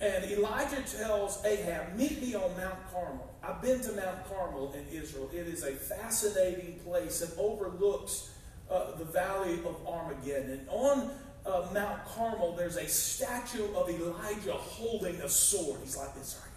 And 0.00 0.24
Elijah 0.24 0.82
tells 0.82 1.44
Ahab, 1.44 1.94
Meet 1.96 2.20
me 2.20 2.34
on 2.34 2.56
Mount 2.56 2.92
Carmel. 2.92 3.30
I've 3.42 3.62
been 3.62 3.80
to 3.80 3.92
Mount 3.92 4.28
Carmel 4.28 4.74
in 4.74 4.84
Israel. 5.00 5.30
It 5.32 5.46
is 5.46 5.62
a 5.62 5.72
fascinating 5.72 6.80
place 6.84 7.22
and 7.22 7.32
overlooks 7.38 8.30
uh, 8.70 8.96
the 8.96 9.04
valley 9.04 9.54
of 9.64 9.76
Armageddon. 9.86 10.50
And 10.50 10.68
on 10.68 11.10
uh, 11.46 11.66
Mount 11.72 12.04
Carmel, 12.06 12.54
there's 12.56 12.76
a 12.76 12.88
statue 12.88 13.72
of 13.74 13.88
Elijah 13.88 14.54
holding 14.54 15.16
a 15.16 15.28
sword. 15.28 15.80
He's 15.84 15.96
like 15.96 16.14
this 16.14 16.40
right 16.40 16.50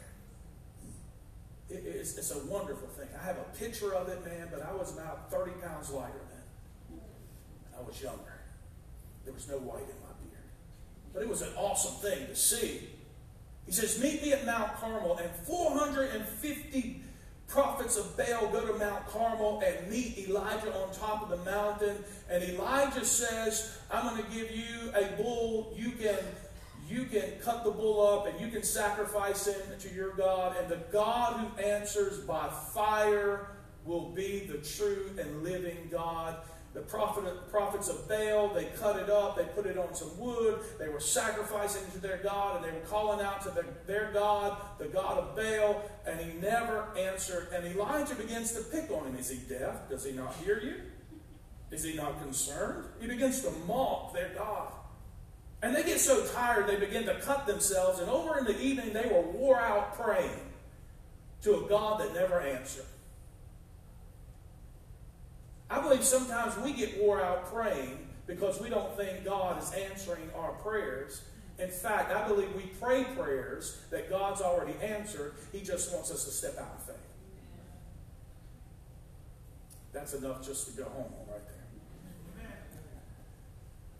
here. 1.69 1.77
It, 1.77 1.95
it's, 1.95 2.17
it's, 2.17 2.31
a 2.31 2.39
wonderful 2.45 2.87
thing. 2.89 3.07
I 3.19 3.23
have 3.25 3.37
a 3.37 3.57
picture 3.57 3.93
of 3.93 4.09
it, 4.09 4.23
man, 4.25 4.47
but 4.51 4.61
I 4.61 4.73
was 4.73 4.93
about 4.93 5.31
30 5.31 5.51
pounds 5.61 5.91
lighter 5.91 6.13
then. 6.29 6.99
I 7.77 7.81
was 7.81 8.01
younger. 8.01 8.41
There 9.23 9.33
was 9.33 9.47
no 9.47 9.57
white 9.57 9.81
in. 9.81 10.04
But 11.15 11.23
it 11.23 11.29
was 11.29 11.41
an 11.41 11.53
awesome 11.57 11.95
thing 11.95 12.27
to 12.27 12.35
see. 12.35 12.81
He 13.65 13.71
says, 13.71 13.99
Meet 14.03 14.21
me 14.21 14.33
at 14.33 14.45
Mount 14.45 14.75
Carmel, 14.75 15.17
and 15.17 15.31
450 15.47 17.01
prophets 17.47 17.97
of 17.97 18.17
Baal 18.17 18.47
go 18.47 18.67
to 18.67 18.77
Mount 18.77 19.07
Carmel 19.07 19.63
and 19.65 19.89
meet 19.89 20.17
Elijah 20.17 20.75
on 20.75 20.93
top 20.93 21.23
of 21.23 21.29
the 21.29 21.49
mountain. 21.49 21.95
And 22.29 22.43
Elijah 22.43 23.05
says, 23.05 23.77
I'm 23.89 24.09
going 24.09 24.23
to 24.23 24.31
give 24.31 24.51
you 24.51 24.91
a 24.93 25.05
bull. 25.15 25.73
You 25.77 25.91
can, 25.91 26.17
you 26.87 27.05
can 27.05 27.31
cut 27.41 27.63
the 27.63 27.71
bull 27.71 28.05
up 28.05 28.27
and 28.27 28.39
you 28.39 28.51
can 28.51 28.63
sacrifice 28.63 29.47
him 29.47 29.61
to 29.79 29.93
your 29.93 30.11
God. 30.15 30.57
And 30.59 30.67
the 30.69 30.81
God 30.91 31.39
who 31.39 31.61
answers 31.61 32.19
by 32.19 32.49
fire 32.73 33.47
will 33.85 34.09
be 34.09 34.49
the 34.51 34.57
true 34.57 35.11
and 35.17 35.43
living 35.43 35.87
God. 35.89 36.37
The 36.75 36.81
prophet, 36.81 37.23
prophets 37.49 37.87
of 37.87 38.05
Baal, 38.09 38.49
they 38.53 38.65
cut 38.77 38.99
it 38.99 39.09
up, 39.09 39.37
they 39.37 39.45
put 39.45 39.65
it 39.65 39.77
on 39.77 39.95
some 39.95 40.15
wood, 40.19 40.59
they 40.77 40.89
were 40.89 40.99
sacrificing 40.99 41.89
to 41.93 41.99
their 41.99 42.17
God, 42.17 42.57
and 42.57 42.65
they 42.65 42.77
were 42.77 42.85
calling 42.85 43.25
out 43.25 43.41
to 43.43 43.49
their, 43.51 43.65
their 43.87 44.11
God, 44.11 44.57
the 44.77 44.87
God 44.87 45.17
of 45.17 45.35
Baal, 45.37 45.81
and 46.05 46.19
he 46.19 46.37
never 46.39 46.89
answered. 46.97 47.47
And 47.55 47.65
Elijah 47.65 48.15
begins 48.15 48.51
to 48.51 48.61
pick 48.61 48.91
on 48.91 49.07
him. 49.07 49.15
Is 49.15 49.29
he 49.29 49.37
deaf? 49.37 49.89
Does 49.89 50.03
he 50.03 50.11
not 50.11 50.35
hear 50.43 50.59
you? 50.59 50.75
Is 51.71 51.85
he 51.85 51.95
not 51.95 52.21
concerned? 52.21 52.83
He 52.99 53.07
begins 53.07 53.41
to 53.43 53.51
mock 53.65 54.13
their 54.13 54.33
God. 54.35 54.67
And 55.61 55.73
they 55.73 55.83
get 55.83 56.01
so 56.01 56.25
tired 56.27 56.67
they 56.67 56.75
begin 56.75 57.05
to 57.05 57.21
cut 57.21 57.47
themselves, 57.47 57.99
and 57.99 58.09
over 58.09 58.37
in 58.37 58.43
the 58.43 58.59
evening 58.61 58.91
they 58.91 59.09
were 59.09 59.21
wore 59.21 59.61
out 59.61 59.97
praying 59.97 60.41
to 61.43 61.63
a 61.65 61.69
God 61.69 62.01
that 62.01 62.13
never 62.13 62.41
answered. 62.41 62.85
I 65.69 65.81
believe 65.81 66.03
sometimes 66.03 66.57
we 66.57 66.73
get 66.73 67.01
wore 67.01 67.21
out 67.21 67.51
praying 67.51 67.97
because 68.27 68.61
we 68.61 68.69
don't 68.69 68.95
think 68.97 69.23
God 69.23 69.61
is 69.61 69.71
answering 69.73 70.29
our 70.35 70.51
prayers. 70.53 71.21
In 71.57 71.69
fact, 71.69 72.11
I 72.11 72.27
believe 72.27 72.53
we 72.55 72.63
pray 72.81 73.03
prayers 73.15 73.81
that 73.89 74.09
God's 74.09 74.41
already 74.41 74.73
answered. 74.81 75.33
He 75.51 75.61
just 75.61 75.93
wants 75.93 76.11
us 76.11 76.25
to 76.25 76.31
step 76.31 76.57
out 76.57 76.75
of 76.77 76.85
faith. 76.85 76.95
That's 79.93 80.13
enough 80.13 80.45
just 80.45 80.67
to 80.67 80.83
go 80.83 80.89
home 80.89 81.11
right 81.29 81.41
there. 81.47 81.55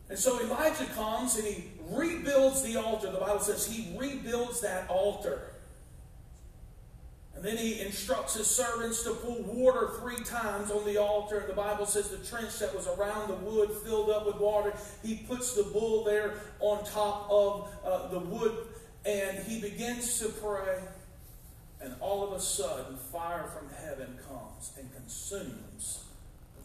And 0.10 0.20
so 0.20 0.40
Elijah 0.42 0.86
comes 0.88 1.38
and 1.38 1.48
he 1.48 1.72
rebuilds 1.90 2.62
the 2.62 2.76
altar. 2.76 3.12
The 3.12 3.18
Bible 3.18 3.40
says 3.40 3.66
he 3.66 3.98
rebuilds 3.98 4.62
that 4.62 4.90
altar. 4.90 5.54
Then 7.46 7.58
he 7.58 7.80
instructs 7.80 8.34
his 8.34 8.48
servants 8.48 9.04
to 9.04 9.12
pour 9.12 9.40
water 9.44 9.92
three 10.00 10.24
times 10.24 10.72
on 10.72 10.84
the 10.84 10.98
altar. 10.98 11.38
And 11.40 11.50
the 11.50 11.54
Bible 11.54 11.86
says 11.86 12.10
the 12.10 12.18
trench 12.18 12.58
that 12.58 12.76
was 12.76 12.88
around 12.88 13.28
the 13.28 13.36
wood 13.36 13.70
filled 13.86 14.10
up 14.10 14.26
with 14.26 14.38
water. 14.38 14.74
He 15.04 15.18
puts 15.18 15.54
the 15.54 15.62
bull 15.62 16.04
there 16.04 16.34
on 16.60 16.84
top 16.86 17.28
of 17.30 17.70
uh, 17.86 18.08
the 18.08 18.20
wood 18.20 18.58
and 19.06 19.38
he 19.46 19.62
begins 19.62 20.20
to 20.22 20.30
pray. 20.30 20.80
And 21.80 21.94
all 22.00 22.28
of 22.28 22.34
a 22.34 22.42
sudden, 22.42 22.98
fire 23.12 23.48
from 23.56 23.70
heaven 23.86 24.18
comes 24.28 24.72
and 24.80 24.92
consumes 24.96 26.04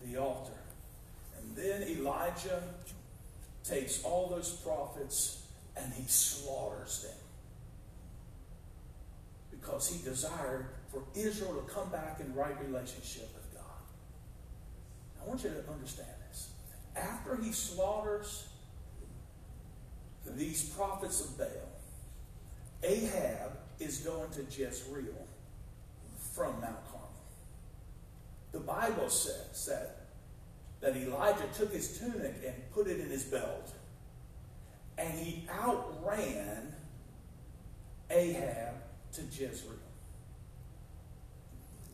the 0.02 0.16
altar. 0.16 0.52
And 1.38 1.54
then 1.56 1.82
Elijah 1.82 2.62
takes 3.64 4.02
all 4.02 4.28
those 4.28 4.50
prophets 4.50 5.42
and 5.76 5.92
he 5.92 6.04
slaughters 6.06 7.02
them 7.02 7.19
because 9.70 9.88
he 9.88 10.04
desired 10.04 10.66
for 10.90 11.02
Israel 11.14 11.54
to 11.54 11.72
come 11.72 11.88
back 11.90 12.20
in 12.20 12.34
right 12.34 12.58
relationship 12.66 13.28
with 13.34 13.54
God. 13.54 13.62
I 15.22 15.28
want 15.28 15.44
you 15.44 15.50
to 15.50 15.72
understand 15.72 16.08
this. 16.28 16.50
After 16.96 17.36
he 17.36 17.52
slaughters 17.52 18.48
these 20.26 20.68
prophets 20.70 21.24
of 21.24 21.38
Baal, 21.38 21.46
Ahab 22.82 23.52
is 23.78 23.98
going 23.98 24.30
to 24.30 24.42
Jezreel 24.42 25.26
from 26.32 26.60
Mount 26.60 26.84
Carmel. 26.90 27.08
The 28.52 28.60
Bible 28.60 29.08
says 29.08 29.66
that, 29.66 30.06
that 30.80 30.96
Elijah 30.96 31.46
took 31.56 31.72
his 31.72 31.98
tunic 31.98 32.34
and 32.44 32.54
put 32.72 32.86
it 32.88 33.00
in 33.00 33.08
his 33.08 33.24
belt, 33.24 33.72
and 34.98 35.16
he 35.18 35.46
outran 35.48 36.74
Ahab 38.10 38.79
to 39.14 39.22
Jezreel. 39.22 39.78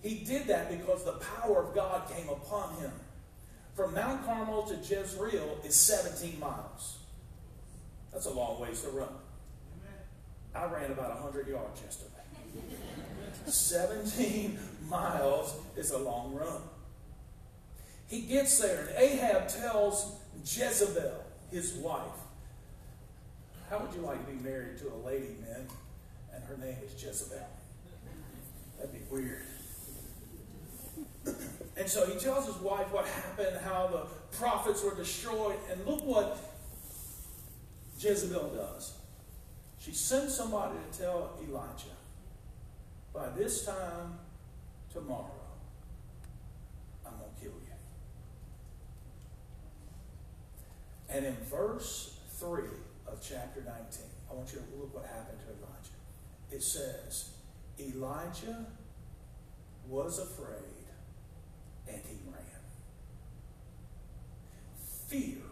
He 0.03 0.25
did 0.25 0.47
that 0.47 0.71
because 0.71 1.05
the 1.05 1.13
power 1.13 1.65
of 1.65 1.75
God 1.75 2.09
came 2.09 2.29
upon 2.29 2.77
him. 2.77 2.93
From 3.75 3.95
Mount 3.95 4.25
Carmel 4.25 4.63
to 4.65 4.77
Jezreel 4.77 5.59
is 5.65 5.75
17 5.75 6.39
miles. 6.41 6.99
That's 8.13 8.27
a 8.27 8.33
long 8.33 8.61
ways 8.61 8.83
to 8.83 8.89
run. 8.91 9.09
I 10.55 10.65
ran 10.67 10.91
about 10.91 11.23
100 11.23 11.49
yards 11.49 11.83
yesterday. 11.83 12.13
17 13.47 14.59
miles 14.89 15.57
is 15.77 15.91
a 15.91 15.99
long 15.99 16.35
run. 16.35 16.63
He 18.09 18.23
gets 18.23 18.59
there, 18.59 18.87
and 18.87 18.97
Ahab 18.97 19.49
tells 19.49 20.15
Jezebel, 20.45 21.25
his 21.51 21.75
wife, 21.75 22.01
How 23.69 23.81
would 23.81 23.93
you 23.95 24.01
like 24.01 24.25
to 24.25 24.33
be 24.33 24.43
married 24.43 24.79
to 24.79 24.93
a 24.93 24.99
lady, 25.07 25.37
man? 25.43 25.67
Her 26.49 26.57
name 26.59 26.77
is 26.85 27.03
Jezebel. 27.03 27.39
That'd 28.77 28.93
be 28.93 29.01
weird. 29.11 29.43
and 31.77 31.89
so 31.89 32.07
he 32.07 32.19
tells 32.19 32.47
his 32.47 32.57
wife 32.57 32.93
what 32.93 33.07
happened, 33.07 33.57
how 33.65 33.89
the 33.89 34.37
prophets 34.37 34.83
were 34.85 34.95
destroyed, 34.95 35.57
and 35.71 35.85
look 35.85 36.05
what 36.05 36.39
Jezebel 37.99 38.51
does. 38.55 38.93
She 39.79 39.93
sends 39.93 40.35
somebody 40.35 40.75
to 40.91 40.99
tell 40.99 41.39
Elijah, 41.49 41.97
by 43.13 43.29
this 43.31 43.65
time 43.65 44.19
tomorrow, 44.93 45.31
I'm 47.05 47.13
going 47.19 47.31
to 47.35 47.41
kill 47.41 47.53
you. 47.53 47.75
And 51.09 51.25
in 51.25 51.37
verse 51.51 52.19
3 52.39 52.65
of 53.07 53.21
chapter 53.23 53.61
19, 53.61 53.77
I 54.31 54.35
want 54.35 54.53
you 54.53 54.59
to 54.59 54.81
look 54.81 54.95
what 54.95 55.07
happened 55.07 55.39
to 55.41 55.53
Elijah. 55.53 55.76
It 56.57 56.63
says, 56.63 57.33
Elijah 57.79 58.65
was 59.87 60.19
afraid 60.19 60.87
and 61.87 62.01
he 62.09 62.17
ran. 62.33 62.63
Fear 65.07 65.43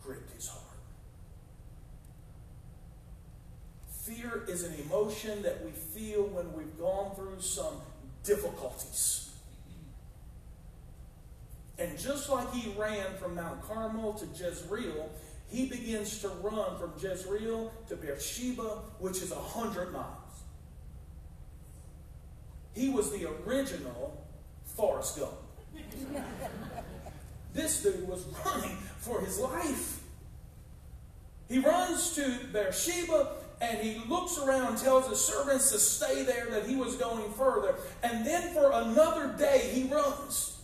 gripped 0.00 0.32
his 0.32 0.46
heart. 0.46 0.62
Fear 4.04 4.44
is 4.46 4.62
an 4.62 4.74
emotion 4.86 5.42
that 5.42 5.64
we 5.64 5.72
feel 5.72 6.22
when 6.28 6.52
we've 6.52 6.78
gone 6.78 7.16
through 7.16 7.40
some 7.40 7.74
difficulties. 8.22 9.30
And 11.80 11.98
just 11.98 12.30
like 12.30 12.52
he 12.52 12.72
ran 12.78 13.16
from 13.20 13.34
Mount 13.34 13.60
Carmel 13.62 14.12
to 14.12 14.26
Jezreel, 14.26 15.10
he 15.48 15.66
begins 15.66 16.20
to 16.20 16.28
run 16.28 16.78
from 16.78 16.92
Jezreel 17.02 17.72
to 17.88 17.96
Beersheba, 17.96 18.82
which 19.00 19.20
is 19.20 19.32
a 19.32 19.34
hundred 19.34 19.92
miles. 19.92 20.23
He 22.74 22.88
was 22.88 23.10
the 23.10 23.28
original 23.46 24.26
Forrest 24.64 25.18
Gump. 25.18 25.32
this 27.54 27.82
dude 27.82 28.08
was 28.08 28.24
running 28.44 28.76
for 28.98 29.20
his 29.20 29.38
life. 29.38 30.00
He 31.48 31.58
runs 31.58 32.14
to 32.16 32.38
Beersheba 32.52 33.32
and 33.60 33.78
he 33.78 34.02
looks 34.08 34.38
around, 34.38 34.78
tells 34.78 35.08
his 35.08 35.20
servants 35.20 35.70
to 35.70 35.78
stay 35.78 36.24
there, 36.24 36.46
that 36.50 36.66
he 36.66 36.76
was 36.76 36.96
going 36.96 37.32
further. 37.32 37.76
And 38.02 38.26
then 38.26 38.52
for 38.52 38.70
another 38.72 39.34
day, 39.38 39.70
he 39.72 39.84
runs 39.84 40.60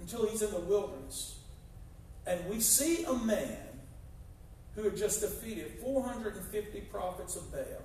until 0.00 0.26
he's 0.26 0.42
in 0.42 0.50
the 0.50 0.60
wilderness. 0.60 1.38
And 2.26 2.48
we 2.48 2.60
see 2.60 3.04
a 3.04 3.14
man 3.14 3.58
who 4.74 4.82
had 4.84 4.96
just 4.96 5.20
defeated 5.20 5.72
450 5.82 6.80
prophets 6.82 7.36
of 7.36 7.50
Baal. 7.52 7.82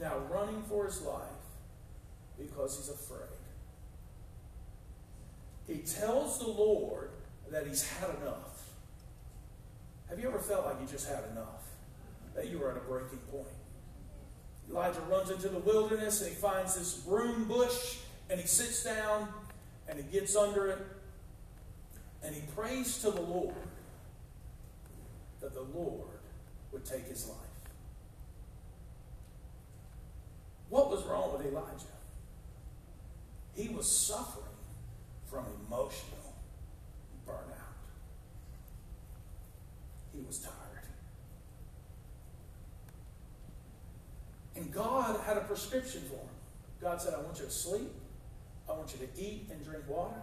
Now 0.00 0.18
running 0.30 0.62
for 0.68 0.86
his 0.86 1.02
life 1.02 1.22
because 2.38 2.76
he's 2.76 2.88
afraid. 2.88 3.28
He 5.66 5.78
tells 5.78 6.38
the 6.38 6.48
Lord 6.48 7.10
that 7.50 7.66
he's 7.66 7.86
had 7.86 8.10
enough. 8.22 8.70
Have 10.08 10.18
you 10.18 10.28
ever 10.28 10.38
felt 10.38 10.64
like 10.64 10.80
you 10.80 10.86
just 10.86 11.08
had 11.08 11.24
enough? 11.32 11.64
That 12.34 12.48
you 12.48 12.58
were 12.58 12.70
at 12.70 12.76
a 12.76 12.80
breaking 12.80 13.18
point? 13.30 13.46
Elijah 14.70 15.00
runs 15.10 15.30
into 15.30 15.48
the 15.48 15.58
wilderness 15.58 16.20
and 16.20 16.30
he 16.30 16.36
finds 16.36 16.76
this 16.76 16.94
broom 16.94 17.44
bush 17.44 17.98
and 18.30 18.38
he 18.38 18.46
sits 18.46 18.84
down 18.84 19.28
and 19.88 19.98
he 19.98 20.04
gets 20.04 20.36
under 20.36 20.68
it 20.68 20.78
and 22.22 22.34
he 22.34 22.42
prays 22.54 22.98
to 22.98 23.10
the 23.10 23.20
Lord 23.20 23.54
that 25.40 25.54
the 25.54 25.66
Lord 25.78 26.08
would 26.72 26.84
take 26.84 27.06
his 27.06 27.28
life. 27.28 27.47
What 30.68 30.90
was 30.90 31.04
wrong 31.04 31.32
with 31.36 31.46
Elijah? 31.46 31.96
He 33.54 33.68
was 33.68 33.90
suffering 33.90 34.44
from 35.26 35.44
emotional 35.66 36.34
burnout. 37.26 37.54
He 40.14 40.20
was 40.26 40.38
tired. 40.38 40.54
And 44.56 44.72
God 44.72 45.20
had 45.24 45.36
a 45.36 45.40
prescription 45.40 46.02
for 46.02 46.16
him. 46.16 46.28
God 46.80 47.00
said, 47.00 47.14
I 47.14 47.20
want 47.20 47.38
you 47.38 47.44
to 47.44 47.50
sleep. 47.50 47.90
I 48.68 48.72
want 48.72 48.92
you 48.92 49.06
to 49.06 49.20
eat 49.20 49.48
and 49.50 49.64
drink 49.64 49.84
water. 49.88 50.22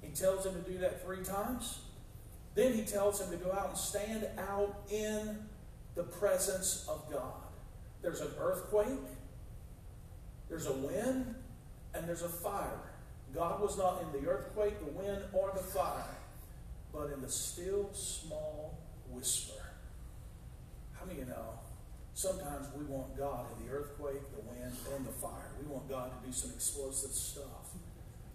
He 0.00 0.08
tells 0.10 0.46
him 0.46 0.52
to 0.62 0.70
do 0.70 0.78
that 0.78 1.04
three 1.04 1.24
times. 1.24 1.80
Then 2.54 2.72
he 2.72 2.82
tells 2.82 3.20
him 3.20 3.30
to 3.30 3.36
go 3.36 3.52
out 3.52 3.68
and 3.68 3.78
stand 3.78 4.26
out 4.38 4.76
in 4.90 5.38
the 5.94 6.04
presence 6.04 6.86
of 6.88 7.10
God. 7.10 7.32
There's 8.02 8.20
an 8.20 8.30
earthquake, 8.38 8.88
there's 10.48 10.66
a 10.66 10.72
wind, 10.72 11.34
and 11.94 12.08
there's 12.08 12.22
a 12.22 12.28
fire. 12.28 12.80
God 13.34 13.60
was 13.60 13.76
not 13.76 14.02
in 14.02 14.20
the 14.20 14.28
earthquake, 14.28 14.78
the 14.78 14.92
wind, 14.92 15.22
or 15.32 15.50
the 15.54 15.62
fire, 15.62 16.16
but 16.92 17.10
in 17.12 17.20
the 17.20 17.28
still 17.28 17.90
small 17.92 18.78
whisper. 19.10 19.62
How 20.94 21.04
many 21.04 21.20
of 21.20 21.28
you 21.28 21.34
know? 21.34 21.58
Sometimes 22.14 22.68
we 22.74 22.84
want 22.86 23.16
God 23.18 23.44
in 23.52 23.66
the 23.66 23.72
earthquake, 23.72 24.22
the 24.34 24.40
wind, 24.40 24.72
and 24.94 25.06
the 25.06 25.12
fire. 25.12 25.52
We 25.60 25.66
want 25.70 25.88
God 25.88 26.10
to 26.10 26.26
do 26.26 26.32
some 26.32 26.50
explosive 26.50 27.10
stuff. 27.10 27.74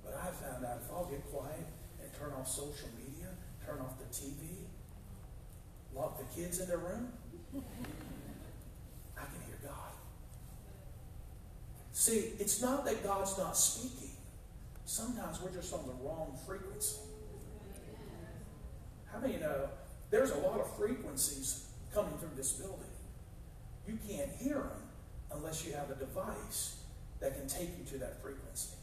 But 0.06 0.14
I 0.22 0.30
found 0.30 0.66
out 0.66 0.80
if 0.86 0.92
I'll 0.92 1.06
get 1.06 1.26
quiet 1.32 1.66
and 2.02 2.14
turn 2.14 2.32
off 2.40 2.48
social 2.48 2.90
media, 2.96 3.30
turn 3.66 3.80
off 3.80 3.98
the 3.98 4.06
TV, 4.14 4.68
lock 5.96 6.20
the 6.20 6.42
kids 6.42 6.60
in 6.60 6.68
their 6.68 6.78
room, 6.78 7.12
I 7.56 9.26
can 9.26 9.42
hear 9.48 9.58
God. 9.64 9.94
See, 12.02 12.32
it's 12.40 12.64
not 12.64 12.84
that 12.86 13.04
God's 13.04 13.38
not 13.38 13.56
speaking. 13.56 14.10
Sometimes 14.86 15.40
we're 15.40 15.52
just 15.52 15.72
on 15.72 15.86
the 15.86 15.94
wrong 16.04 16.36
frequency. 16.48 16.98
How 19.14 19.20
many 19.20 19.38
know 19.38 19.70
there's 20.10 20.32
a 20.32 20.38
lot 20.40 20.60
of 20.60 20.76
frequencies 20.78 21.68
coming 21.94 22.18
through 22.18 22.32
this 22.36 22.54
building? 22.54 22.90
You 23.88 24.00
can't 24.10 24.32
hear 24.32 24.56
them 24.56 24.82
unless 25.32 25.64
you 25.64 25.74
have 25.74 25.92
a 25.92 25.94
device 25.94 26.78
that 27.20 27.38
can 27.38 27.48
take 27.48 27.70
you 27.78 27.86
to 27.92 28.00
that 28.00 28.20
frequency. 28.20 28.74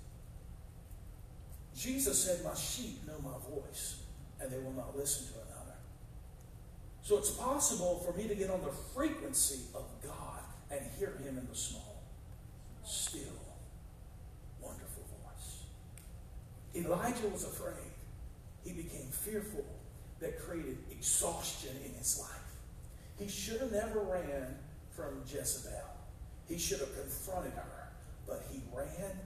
Jesus 1.77 2.23
said, 2.23 2.45
My 2.45 2.55
sheep 2.55 3.05
know 3.05 3.19
my 3.25 3.37
voice, 3.53 3.97
and 4.41 4.49
they 4.49 4.59
will 4.59 4.75
not 4.75 4.97
listen 4.97 5.27
to 5.27 5.41
another. 5.41 5.75
So 7.03 7.19
it's 7.19 7.31
possible 7.31 7.99
for 8.07 8.17
me 8.17 8.29
to 8.29 8.37
get 8.37 8.49
on 8.49 8.63
the 8.63 8.71
frequency 8.95 9.63
of 9.75 9.87
God 10.05 10.39
and 10.71 10.81
hear 11.01 11.19
him 11.27 11.37
in 11.37 11.49
the 11.51 11.57
small, 11.57 11.88
still, 12.89 13.23
wonderful 14.61 15.05
voice. 15.23 15.65
Elijah 16.75 17.29
was 17.29 17.45
afraid. 17.45 17.75
He 18.65 18.73
became 18.73 19.09
fearful 19.11 19.65
that 20.21 20.41
created 20.41 20.79
exhaustion 20.91 21.77
in 21.85 21.93
his 21.95 22.19
life. 22.21 22.39
He 23.19 23.29
should 23.29 23.61
have 23.61 23.73
never 23.73 24.01
ran 24.01 24.57
from 24.91 25.23
Jezebel. 25.27 25.73
He 26.49 26.59
should 26.59 26.81
have 26.81 26.95
confronted 26.95 27.53
her, 27.53 27.89
but 28.27 28.45
he 28.51 28.63
ran 28.75 29.19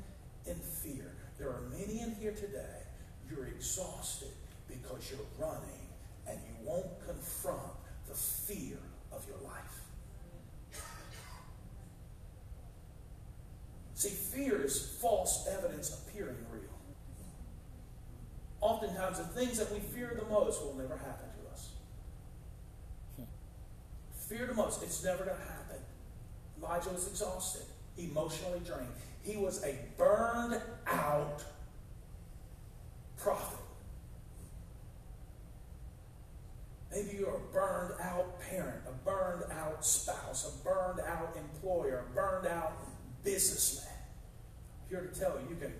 in 0.46 0.56
fear. 0.56 1.12
There 1.38 1.48
are 1.48 1.62
many 1.70 2.00
in 2.00 2.14
here 2.16 2.32
today, 2.32 2.82
you're 3.30 3.46
exhausted 3.46 4.32
because 4.68 5.10
you're 5.10 5.46
running 5.46 5.88
and 6.28 6.38
you 6.38 6.66
won't 6.68 7.06
confront 7.06 7.72
the 8.08 8.14
fear 8.14 8.78
of 9.12 9.24
your 9.26 9.38
life. 9.48 9.81
See, 14.02 14.08
fear 14.08 14.60
is 14.64 14.96
false 15.00 15.46
evidence 15.46 15.96
appearing 15.96 16.34
real. 16.50 16.62
Oftentimes, 18.60 19.18
the 19.18 19.24
things 19.26 19.58
that 19.58 19.72
we 19.72 19.78
fear 19.78 20.18
the 20.18 20.28
most 20.28 20.60
will 20.60 20.74
never 20.74 20.96
happen 20.96 21.28
to 21.40 21.52
us. 21.52 21.68
Fear 24.28 24.46
the 24.48 24.54
most, 24.54 24.82
it's 24.82 25.04
never 25.04 25.24
going 25.24 25.36
to 25.36 25.44
happen. 25.44 25.76
Elijah 26.58 26.90
was 26.90 27.06
exhausted, 27.06 27.62
emotionally 27.96 28.58
drained. 28.66 28.88
He 29.22 29.36
was 29.36 29.62
a 29.62 29.78
burned 29.96 30.60
out 30.88 31.44
prophet. 33.18 33.60
Maybe 36.90 37.18
you're 37.20 37.36
a 37.36 37.52
burned 37.52 38.00
out 38.00 38.40
parent, 38.50 38.82
a 38.88 39.04
burned 39.04 39.44
out 39.52 39.86
spouse, 39.86 40.52
a 40.52 40.64
burned 40.64 40.98
out 40.98 41.36
employer, 41.36 42.04
a 42.10 42.14
burned 42.16 42.48
out 42.48 42.72
businessman. 43.22 43.81
Here 44.92 45.00
to 45.00 45.18
tell 45.18 45.38
you, 45.40 45.48
you 45.48 45.56
can, 45.56 45.72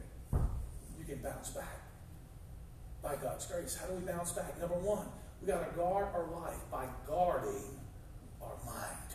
you 0.99 1.05
can 1.05 1.23
bounce 1.23 1.51
back 1.51 1.83
by 3.03 3.15
God's 3.17 3.45
grace. 3.45 3.77
How 3.79 3.87
do 3.87 3.93
we 3.93 4.11
bounce 4.11 4.33
back? 4.33 4.59
Number 4.59 4.77
one, 4.77 5.05
we 5.39 5.49
got 5.49 5.69
to 5.71 5.77
guard 5.77 6.07
our 6.15 6.25
life 6.41 6.57
by 6.71 6.87
guarding 7.07 7.79
our 8.41 8.55
mind. 8.65 9.15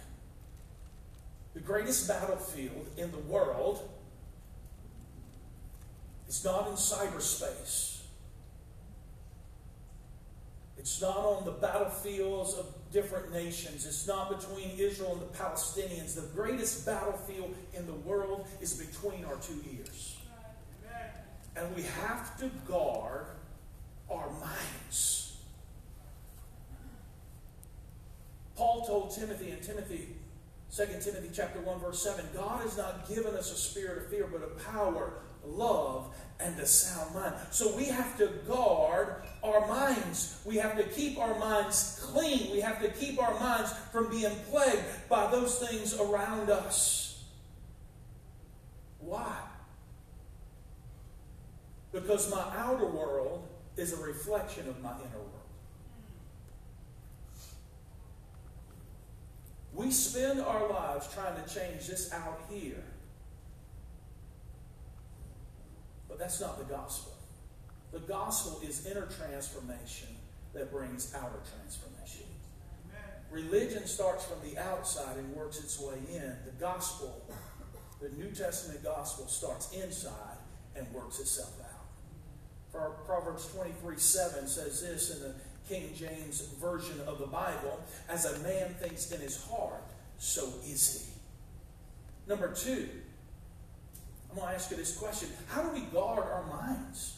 The 1.56 1.62
greatest 1.62 2.08
battlefield 2.08 2.86
in 2.96 3.10
the 3.10 3.18
world 3.18 3.90
is 6.28 6.46
not 6.46 6.68
in 6.68 6.74
cyberspace. 6.74 8.02
It's 10.78 11.02
not 11.02 11.18
on 11.18 11.44
the 11.44 11.54
battlefields 11.54 12.54
of 12.54 12.77
different 12.92 13.32
nations. 13.32 13.86
It's 13.86 14.08
not 14.08 14.30
between 14.30 14.72
Israel 14.78 15.14
and 15.14 15.22
the 15.22 15.38
Palestinians. 15.38 16.16
The 16.16 16.28
greatest 16.34 16.86
battlefield 16.86 17.56
in 17.74 17.86
the 17.86 17.94
world 17.94 18.48
is 18.62 18.74
between 18.74 19.26
our 19.26 19.36
two 19.36 19.60
ears. 19.76 20.18
And 21.56 21.76
we 21.76 21.84
have 21.84 22.38
to 22.40 22.50
guard 22.68 23.26
our 24.10 24.30
minds. 24.40 25.38
Paul 28.56 28.86
told 28.86 29.16
Timothy 29.16 29.52
in 29.52 29.60
Timothy, 29.60 30.08
2 30.76 30.86
Timothy 31.02 31.30
chapter 31.34 31.60
1, 31.62 31.80
verse 31.80 32.02
7, 32.02 32.26
God 32.34 32.62
has 32.62 32.78
not 32.78 33.08
given 33.08 33.36
us 33.36 33.52
a 33.52 33.56
spirit 33.56 34.00
of 34.00 34.10
fear, 34.10 34.28
but 34.32 34.42
of 34.42 34.64
power, 34.66 35.14
love, 35.46 36.14
and 36.40 36.60
a 36.60 36.66
sound 36.66 37.16
mind. 37.16 37.34
So 37.52 37.76
we 37.76 37.86
have 37.86 38.18
to 38.18 38.28
guard 38.48 39.16
our 39.44 39.68
minds. 39.68 40.40
We 40.46 40.58
have 40.58 40.78
to 40.78 40.84
keep 40.84 41.18
our 41.18 41.38
minds 41.40 42.00
clean. 42.04 42.52
We 42.52 42.60
have 42.62 42.82
to 42.82 42.90
keep 42.90 43.22
our 43.22 43.40
minds 43.40 43.74
from 43.92 44.10
being 44.10 44.36
plagued 44.50 44.84
by 45.10 45.32
those 45.32 45.58
things 45.58 46.00
around 46.00 46.50
us. 46.50 47.24
Why? 49.00 49.36
Because 51.92 52.30
my 52.30 52.44
outer 52.56 52.86
world 52.86 53.48
is 53.76 53.94
a 53.94 53.98
reflection 53.98 54.68
of 54.68 54.82
my 54.82 54.92
inner 54.92 55.18
world. 55.18 55.32
We 59.74 59.92
spend 59.92 60.42
our 60.42 60.70
lives 60.70 61.08
trying 61.14 61.42
to 61.42 61.54
change 61.54 61.88
this 61.88 62.12
out 62.12 62.42
here 62.50 62.84
But 66.18 66.24
that's 66.24 66.42
not 66.42 66.58
the 66.58 66.74
gospel. 66.74 67.14
The 67.92 68.00
gospel 68.00 68.60
is 68.68 68.88
inner 68.88 69.06
transformation 69.06 70.10
that 70.54 70.72
brings 70.72 71.14
outer 71.14 71.40
transformation. 71.54 72.26
Religion 73.30 73.86
starts 73.86 74.26
from 74.26 74.38
the 74.50 74.58
outside 74.58 75.18
and 75.18 75.36
works 75.36 75.60
its 75.60 75.80
way 75.80 75.98
in. 76.12 76.36
The 76.46 76.60
gospel, 76.60 77.24
the 78.02 78.10
New 78.10 78.32
Testament 78.32 78.84
gospel, 78.84 79.28
starts 79.28 79.72
inside 79.74 80.38
and 80.76 80.92
works 80.92 81.20
itself 81.20 81.54
out. 81.62 83.06
Proverbs 83.06 83.48
23 83.54 83.98
7 83.98 84.48
says 84.48 84.82
this 84.82 85.16
in 85.16 85.22
the 85.22 85.36
King 85.70 85.94
James 85.96 86.42
Version 86.60 87.00
of 87.06 87.20
the 87.20 87.28
Bible 87.28 87.80
As 88.10 88.26
a 88.26 88.40
man 88.40 88.74
thinks 88.80 89.12
in 89.12 89.20
his 89.22 89.46
heart, 89.48 89.84
so 90.18 90.48
is 90.66 91.06
he. 91.06 92.30
Number 92.30 92.54
two, 92.54 92.90
want 94.38 94.52
to 94.52 94.56
ask 94.56 94.72
you 94.72 94.78
this 94.78 94.96
question. 94.96 95.30
How 95.48 95.64
do 95.64 95.70
we 95.70 95.82
guard 95.82 96.24
our 96.24 96.46
minds? 96.46 97.18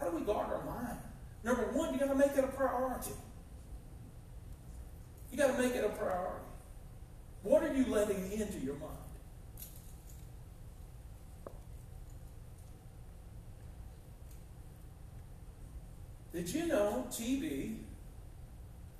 How 0.00 0.08
do 0.08 0.16
we 0.16 0.22
guard 0.22 0.48
our 0.50 0.64
mind? 0.64 0.98
Number 1.44 1.62
one, 1.72 1.92
you 1.92 2.00
got 2.00 2.08
to 2.08 2.14
make 2.14 2.32
it 2.36 2.44
a 2.44 2.48
priority. 2.48 3.12
You 5.30 5.38
got 5.38 5.56
to 5.56 5.62
make 5.62 5.74
it 5.74 5.84
a 5.84 5.90
priority. 5.90 6.44
What 7.42 7.62
are 7.62 7.72
you 7.72 7.86
letting 7.86 8.32
into 8.32 8.58
your 8.58 8.74
mind? 8.74 8.92
Did 16.32 16.48
you 16.48 16.66
know 16.66 17.06
TV, 17.10 17.76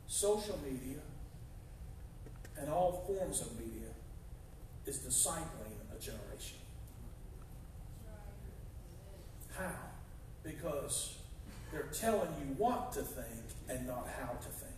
social 0.07 0.59
media, 0.65 1.01
and 2.59 2.71
all 2.71 3.05
forms 3.07 3.43
of 3.43 3.59
media 3.59 3.89
is 4.87 4.99
discipling 4.99 5.77
a 5.95 6.01
generation? 6.01 6.59
How? 9.59 9.73
Because 10.43 11.19
they're 11.73 11.89
telling 11.93 12.29
you 12.41 12.55
what 12.59 12.93
to 12.93 13.01
think 13.01 13.45
and 13.69 13.87
not 13.87 14.09
how 14.21 14.33
to 14.33 14.49
think. 14.49 14.73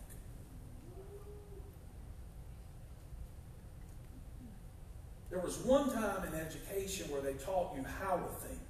There 5.30 5.40
was 5.40 5.58
one 5.58 5.92
time 5.92 6.26
in 6.26 6.34
education 6.34 7.10
where 7.10 7.20
they 7.20 7.34
taught 7.34 7.74
you 7.76 7.84
how 8.00 8.16
to 8.16 8.46
think. 8.46 8.60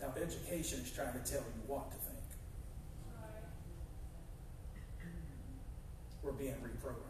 Now, 0.00 0.12
education 0.20 0.80
is 0.80 0.90
trying 0.90 1.12
to 1.12 1.30
tell 1.30 1.40
you 1.40 1.62
what 1.66 1.90
to 1.90 1.96
think. 1.96 2.18
We're 6.22 6.32
being 6.32 6.54
reprogrammed. 6.54 7.07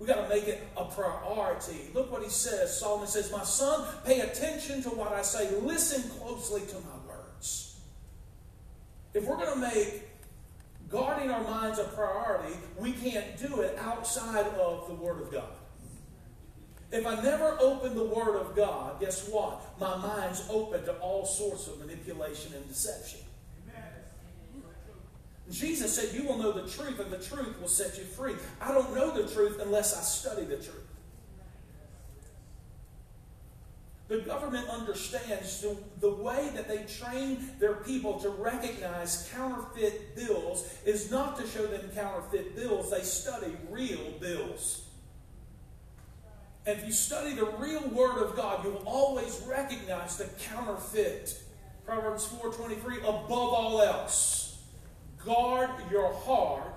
We 0.00 0.06
got 0.06 0.26
to 0.26 0.34
make 0.34 0.48
it 0.48 0.66
a 0.78 0.86
priority. 0.86 1.90
Look 1.92 2.10
what 2.10 2.22
he 2.22 2.30
says. 2.30 2.80
Solomon 2.80 3.06
says, 3.06 3.30
My 3.30 3.44
son, 3.44 3.86
pay 4.06 4.20
attention 4.20 4.82
to 4.84 4.88
what 4.88 5.12
I 5.12 5.20
say. 5.20 5.54
Listen 5.60 6.02
closely 6.18 6.62
to 6.62 6.74
my 6.76 7.06
words. 7.06 7.78
If 9.12 9.24
we're 9.24 9.36
going 9.36 9.52
to 9.52 9.60
make 9.60 10.08
guarding 10.88 11.30
our 11.30 11.42
minds 11.44 11.78
a 11.78 11.84
priority, 11.84 12.56
we 12.78 12.92
can't 12.92 13.36
do 13.38 13.60
it 13.60 13.78
outside 13.78 14.46
of 14.46 14.88
the 14.88 14.94
Word 14.94 15.20
of 15.20 15.30
God. 15.30 15.52
If 16.90 17.06
I 17.06 17.20
never 17.22 17.58
open 17.60 17.94
the 17.94 18.04
Word 18.04 18.36
of 18.36 18.56
God, 18.56 19.00
guess 19.00 19.28
what? 19.28 19.60
My 19.78 19.96
mind's 19.98 20.48
open 20.48 20.82
to 20.86 20.94
all 20.94 21.26
sorts 21.26 21.68
of 21.68 21.78
manipulation 21.78 22.54
and 22.54 22.66
deception. 22.66 23.20
Jesus 25.50 25.94
said, 25.94 26.14
You 26.14 26.26
will 26.26 26.38
know 26.38 26.52
the 26.52 26.68
truth, 26.68 27.00
and 27.00 27.10
the 27.10 27.18
truth 27.18 27.60
will 27.60 27.68
set 27.68 27.98
you 27.98 28.04
free. 28.04 28.34
I 28.60 28.72
don't 28.72 28.94
know 28.94 29.10
the 29.10 29.32
truth 29.32 29.60
unless 29.60 29.96
I 29.96 30.00
study 30.00 30.44
the 30.44 30.56
truth. 30.56 30.86
The 34.10 34.18
government 34.18 34.68
understands 34.68 35.60
the, 35.60 35.76
the 36.00 36.10
way 36.10 36.50
that 36.54 36.66
they 36.66 36.82
train 36.82 37.48
their 37.60 37.74
people 37.74 38.18
to 38.20 38.28
recognize 38.28 39.30
counterfeit 39.32 40.16
bills 40.16 40.68
is 40.84 41.12
not 41.12 41.38
to 41.38 41.46
show 41.46 41.64
them 41.66 41.88
counterfeit 41.94 42.56
bills, 42.56 42.90
they 42.90 43.02
study 43.02 43.56
real 43.70 44.10
bills. 44.20 44.82
And 46.66 46.76
if 46.76 46.84
you 46.84 46.92
study 46.92 47.34
the 47.34 47.46
real 47.46 47.86
word 47.88 48.20
of 48.20 48.34
God, 48.34 48.64
you 48.64 48.72
will 48.72 48.82
always 48.84 49.40
recognize 49.46 50.16
the 50.16 50.28
counterfeit. 50.40 51.40
Proverbs 51.86 52.26
4:23 52.26 52.98
above 52.98 53.30
all 53.30 53.80
else, 53.80 54.39
guard 55.24 55.70
your 55.90 56.12
heart 56.12 56.70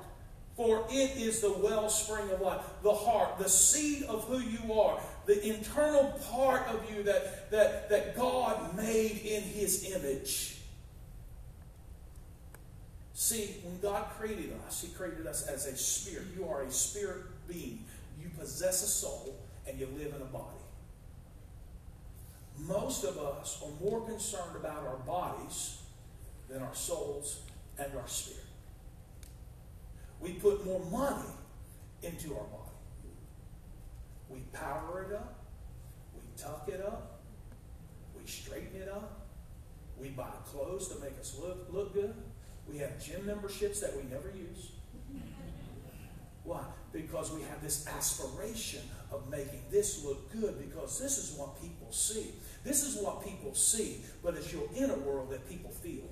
for 0.55 0.85
it 0.89 1.17
is 1.17 1.41
the 1.41 1.51
wellspring 1.51 2.29
of 2.29 2.41
life. 2.41 2.61
The 2.83 2.93
heart, 2.93 3.39
the 3.39 3.49
seed 3.49 4.03
of 4.03 4.25
who 4.25 4.39
you 4.39 4.73
are, 4.73 4.99
the 5.25 5.43
internal 5.43 6.11
part 6.31 6.67
of 6.67 6.91
you 6.91 7.03
that, 7.03 7.49
that, 7.49 7.89
that 7.89 8.15
God 8.15 8.75
made 8.77 9.21
in 9.25 9.41
his 9.41 9.91
image. 9.91 10.59
See, 13.15 13.55
when 13.63 13.79
God 13.79 14.05
created 14.17 14.53
us, 14.67 14.81
he 14.81 14.89
created 14.89 15.25
us 15.25 15.47
as 15.47 15.65
a 15.65 15.75
spirit. 15.75 16.27
You 16.37 16.47
are 16.47 16.61
a 16.61 16.71
spirit 16.71 17.23
being. 17.47 17.83
You 18.21 18.29
possess 18.37 18.83
a 18.83 18.87
soul 18.87 19.35
and 19.67 19.79
you 19.79 19.87
live 19.97 20.13
in 20.13 20.21
a 20.21 20.25
body. 20.25 20.45
Most 22.59 23.03
of 23.05 23.17
us 23.17 23.63
are 23.63 23.83
more 23.83 24.05
concerned 24.05 24.55
about 24.55 24.85
our 24.85 24.97
bodies 24.97 25.79
than 26.47 26.61
our 26.61 26.75
souls 26.75 27.39
and 27.79 27.91
our 27.95 28.07
spirit. 28.07 28.39
We 30.19 30.33
put 30.33 30.65
more 30.65 30.79
money 30.85 31.29
into 32.01 32.33
our 32.33 32.45
body. 32.45 32.71
We 34.29 34.39
power 34.53 35.05
it 35.09 35.15
up. 35.15 35.43
We 36.15 36.21
tuck 36.37 36.69
it 36.69 36.81
up. 36.85 37.21
We 38.17 38.25
straighten 38.25 38.81
it 38.81 38.89
up. 38.89 39.27
We 39.99 40.09
buy 40.09 40.31
clothes 40.45 40.87
to 40.89 40.99
make 40.99 41.19
us 41.19 41.37
look, 41.41 41.67
look 41.71 41.93
good. 41.93 42.13
We 42.69 42.77
have 42.77 43.03
gym 43.03 43.25
memberships 43.25 43.79
that 43.81 43.95
we 43.95 44.03
never 44.09 44.29
use. 44.29 44.71
Why? 46.43 46.63
Because 46.91 47.31
we 47.31 47.41
have 47.43 47.61
this 47.61 47.87
aspiration 47.87 48.81
of 49.11 49.29
making 49.29 49.61
this 49.71 50.03
look 50.03 50.31
good 50.31 50.59
because 50.59 50.99
this 50.99 51.17
is 51.17 51.37
what 51.37 51.61
people 51.61 51.91
see. 51.91 52.31
This 52.63 52.83
is 52.83 53.01
what 53.01 53.23
people 53.23 53.53
see, 53.53 54.01
but 54.23 54.35
it's 54.35 54.51
your 54.51 54.63
inner 54.75 54.95
world 54.95 55.29
that 55.31 55.47
people 55.47 55.71
feel. 55.71 56.03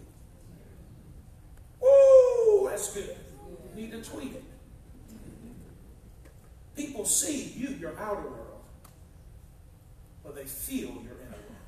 That's 2.72 2.94
good. 2.94 3.18
You 3.76 3.82
need 3.82 3.92
to 3.92 4.02
tweet 4.02 4.32
it. 4.34 4.44
People 6.74 7.04
see 7.04 7.52
you, 7.58 7.68
your 7.68 8.00
outer 8.00 8.22
world, 8.22 8.62
but 10.24 10.36
they 10.36 10.46
feel 10.46 10.88
your 10.88 11.18
inner 11.20 11.32
world. 11.32 11.60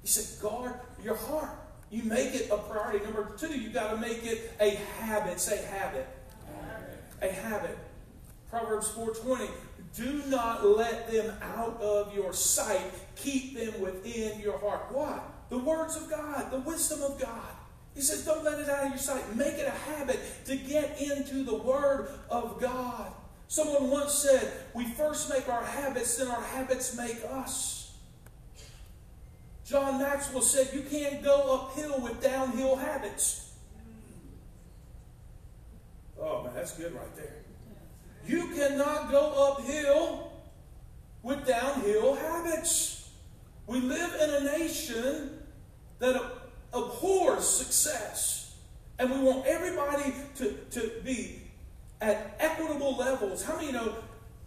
He 0.00 0.08
said, 0.08 0.40
guard 0.42 0.80
your 1.04 1.16
heart. 1.16 1.50
You 1.90 2.04
make 2.04 2.34
it 2.34 2.48
a 2.50 2.56
priority. 2.56 3.04
Number 3.04 3.32
two, 3.36 3.48
you 3.48 3.68
got 3.68 3.90
to 3.90 3.98
make 3.98 4.24
it 4.24 4.50
a 4.58 4.70
habit. 4.70 5.38
Say 5.38 5.62
habit. 5.62 6.08
habit. 6.50 7.02
A 7.20 7.28
habit. 7.30 7.78
Proverbs 8.48 8.90
4:20. 8.92 9.50
Do 9.94 10.22
not 10.26 10.66
let 10.66 11.12
them 11.12 11.36
out 11.42 11.80
of 11.82 12.14
your 12.14 12.32
sight. 12.32 12.80
Keep 13.14 13.58
them 13.58 13.80
within 13.82 14.40
your 14.40 14.58
heart. 14.58 14.86
Why? 14.90 15.20
The 15.50 15.58
words 15.58 15.96
of 15.96 16.08
God, 16.08 16.50
the 16.50 16.60
wisdom 16.60 17.02
of 17.02 17.20
God. 17.20 17.53
He 17.94 18.00
says, 18.00 18.24
don't 18.24 18.44
let 18.44 18.58
it 18.58 18.68
out 18.68 18.84
of 18.84 18.88
your 18.90 18.98
sight. 18.98 19.36
Make 19.36 19.54
it 19.54 19.68
a 19.68 19.90
habit 19.92 20.18
to 20.46 20.56
get 20.56 21.00
into 21.00 21.44
the 21.44 21.54
Word 21.54 22.08
of 22.28 22.60
God. 22.60 23.12
Someone 23.46 23.90
once 23.90 24.14
said, 24.14 24.52
We 24.74 24.84
first 24.84 25.28
make 25.30 25.48
our 25.48 25.62
habits, 25.62 26.16
then 26.16 26.28
our 26.28 26.42
habits 26.42 26.96
make 26.96 27.18
us. 27.30 27.94
John 29.64 29.98
Maxwell 30.00 30.42
said, 30.42 30.70
You 30.74 30.82
can't 30.82 31.22
go 31.22 31.54
uphill 31.54 32.00
with 32.00 32.20
downhill 32.20 32.76
habits. 32.76 33.52
Oh, 36.20 36.42
man, 36.42 36.52
that's 36.54 36.76
good 36.76 36.94
right 36.94 37.16
there. 37.16 37.36
You 38.26 38.48
cannot 38.48 39.10
go 39.10 39.52
uphill 39.52 40.32
with 41.22 41.46
downhill 41.46 42.14
habits. 42.14 43.10
We 43.66 43.80
live 43.80 44.14
in 44.20 44.30
a 44.30 44.58
nation 44.58 45.38
that 45.98 46.16
abhors 46.74 47.48
success. 47.48 48.56
And 48.98 49.10
we 49.10 49.18
want 49.18 49.46
everybody 49.46 50.14
to, 50.36 50.52
to 50.70 50.92
be 51.04 51.42
at 52.00 52.36
equitable 52.38 52.96
levels. 52.96 53.42
How 53.44 53.56
many 53.56 53.72
know 53.72 53.94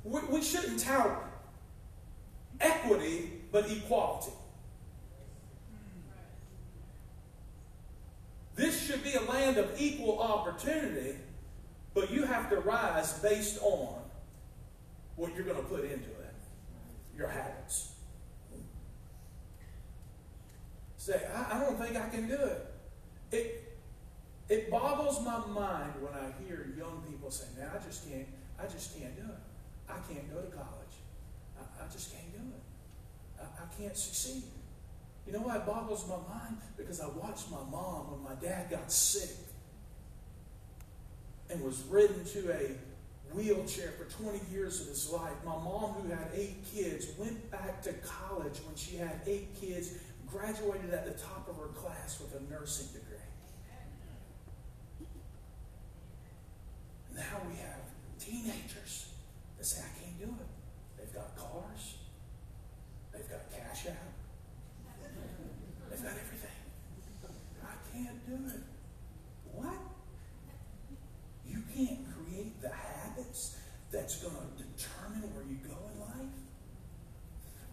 we, 0.03 0.21
we 0.29 0.41
shouldn't 0.41 0.79
tout 0.79 1.23
equity, 2.59 3.31
but 3.51 3.69
equality? 3.69 4.31
This 8.55 8.81
should 8.85 9.03
be 9.03 9.13
a 9.13 9.21
land 9.21 9.57
of 9.57 9.69
equal 9.79 10.19
opportunity, 10.19 11.15
but 11.93 12.09
you 12.09 12.23
have 12.23 12.49
to 12.49 12.57
rise 12.57 13.13
based 13.19 13.59
on 13.61 14.01
what 15.15 15.35
you're 15.35 15.45
going 15.45 15.57
to 15.57 15.63
put 15.63 15.81
into 15.81 16.09
it, 16.09 16.33
your 17.15 17.27
habits. 17.27 17.96
Say, 21.07 21.21
I, 21.33 21.55
I 21.55 21.59
don't 21.61 21.79
think 21.79 21.95
I 21.95 22.09
can 22.09 22.27
do 22.27 22.35
it. 22.35 22.65
It 23.31 23.77
it 24.49 24.69
boggles 24.69 25.23
my 25.23 25.37
mind 25.47 25.93
when 26.01 26.11
I 26.13 26.33
hear 26.43 26.67
young 26.77 27.01
people 27.09 27.31
say, 27.31 27.45
"Man, 27.57 27.69
I 27.73 27.81
just 27.81 28.09
can't. 28.11 28.27
I 28.59 28.63
just 28.63 28.99
can't 28.99 29.15
do 29.15 29.21
it. 29.21 29.39
I 29.87 29.93
can't 30.13 30.29
go 30.29 30.41
to 30.41 30.47
college. 30.47 30.95
I, 31.57 31.85
I 31.85 31.87
just 31.89 32.11
can't 32.11 32.29
do 32.33 32.39
it. 32.39 33.41
I, 33.41 33.43
I 33.45 33.81
can't 33.81 33.95
succeed." 33.95 34.43
You 35.25 35.31
know 35.31 35.39
why 35.39 35.55
it 35.55 35.65
boggles 35.65 36.05
my 36.09 36.17
mind? 36.17 36.57
Because 36.75 36.99
I 36.99 37.07
watched 37.07 37.49
my 37.51 37.63
mom 37.71 38.11
when 38.11 38.23
my 38.23 38.35
dad 38.41 38.69
got 38.69 38.91
sick 38.91 39.29
and 41.49 41.63
was 41.63 41.83
ridden 41.83 42.25
to 42.25 42.51
a 42.51 42.71
wheelchair 43.33 43.91
for 43.91 44.05
20 44.23 44.39
years 44.51 44.81
of 44.81 44.87
his 44.87 45.09
life. 45.09 45.33
My 45.45 45.55
mom, 45.55 45.93
who 45.93 46.09
had 46.09 46.31
eight 46.33 46.65
kids, 46.73 47.07
went 47.17 47.49
back 47.51 47.81
to 47.83 47.93
college 47.93 48.57
when 48.65 48.75
she 48.75 48.97
had 48.97 49.21
eight 49.25 49.55
kids, 49.59 49.91
graduated 50.29 50.93
at 50.93 51.05
the 51.05 51.23
top 51.23 51.47
of 51.49 51.57
her 51.57 51.67
class 51.67 52.19
with 52.19 52.39
a 52.39 52.53
nursing 52.53 52.87
degree. 52.87 53.17
Now 57.15 57.41
we 57.49 57.55
have 57.57 57.81
teenagers 58.19 59.09
that 59.57 59.65
say, 59.65 59.81
I 59.81 60.03
can't 60.03 60.19
do 60.19 60.25
it. 60.25 60.47
They've 60.97 61.13
got 61.13 61.35
cars, 61.35 61.95
they've 63.11 63.29
got 63.29 63.49
cash 63.51 63.87
out, 63.87 64.13
they've 65.89 66.03
got 66.03 66.11
everything. 66.11 66.51
I 67.63 67.73
can't 67.91 68.27
do 68.27 68.55
it. 68.55 68.61
What? 69.53 69.77
You 71.47 71.63
can't 71.73 72.05
create 72.13 72.61
the 72.61 72.69
habits 72.69 73.57
that's 73.91 74.21
going 74.21 74.35
to 74.35 74.63
determine 74.63 75.33
where 75.33 75.45
you 75.45 75.57
go 75.67 75.77
in 75.93 75.99
life? 76.01 76.33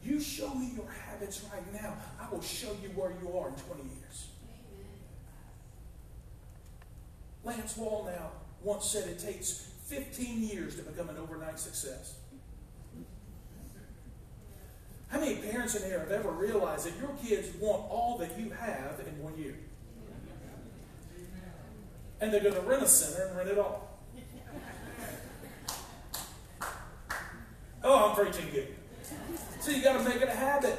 You 0.02 0.20
show 0.20 0.54
me 0.54 0.72
your 0.76 0.88
habits 0.88 1.44
right 1.52 1.72
now, 1.72 1.96
I 2.20 2.30
will 2.30 2.42
show 2.42 2.70
you 2.82 2.90
where 2.90 3.12
you 3.22 3.38
are 3.38 3.48
in 3.48 3.54
20 3.54 3.82
years. 3.82 4.28
Lance 7.44 7.74
Wallnau 7.76 8.30
once 8.62 8.86
said 8.86 9.08
it 9.08 9.18
takes 9.18 9.70
15 9.86 10.42
years 10.42 10.76
to 10.76 10.82
become 10.82 11.08
an 11.10 11.16
overnight 11.18 11.58
success. 11.58 12.16
How 15.08 15.20
many 15.20 15.36
parents 15.36 15.76
in 15.76 15.88
here 15.88 16.00
have 16.00 16.10
ever 16.10 16.30
realized 16.30 16.86
that 16.86 16.98
your 16.98 17.10
kids 17.22 17.48
want 17.60 17.82
all 17.90 18.16
that 18.18 18.38
you 18.38 18.50
have 18.50 19.00
in 19.06 19.22
one 19.22 19.38
year? 19.38 19.54
And 22.20 22.32
they're 22.32 22.40
going 22.40 22.54
to 22.54 22.60
Rent-A-Center 22.62 23.28
and 23.28 23.36
rent 23.36 23.50
it 23.50 23.58
all. 23.58 23.90
Oh, 27.82 28.08
I'm 28.08 28.16
preaching 28.16 28.50
good. 28.50 28.74
So 29.60 29.70
you 29.70 29.82
got 29.82 29.98
to 29.98 30.08
make 30.08 30.22
it 30.22 30.28
a 30.28 30.32
habit. 30.32 30.78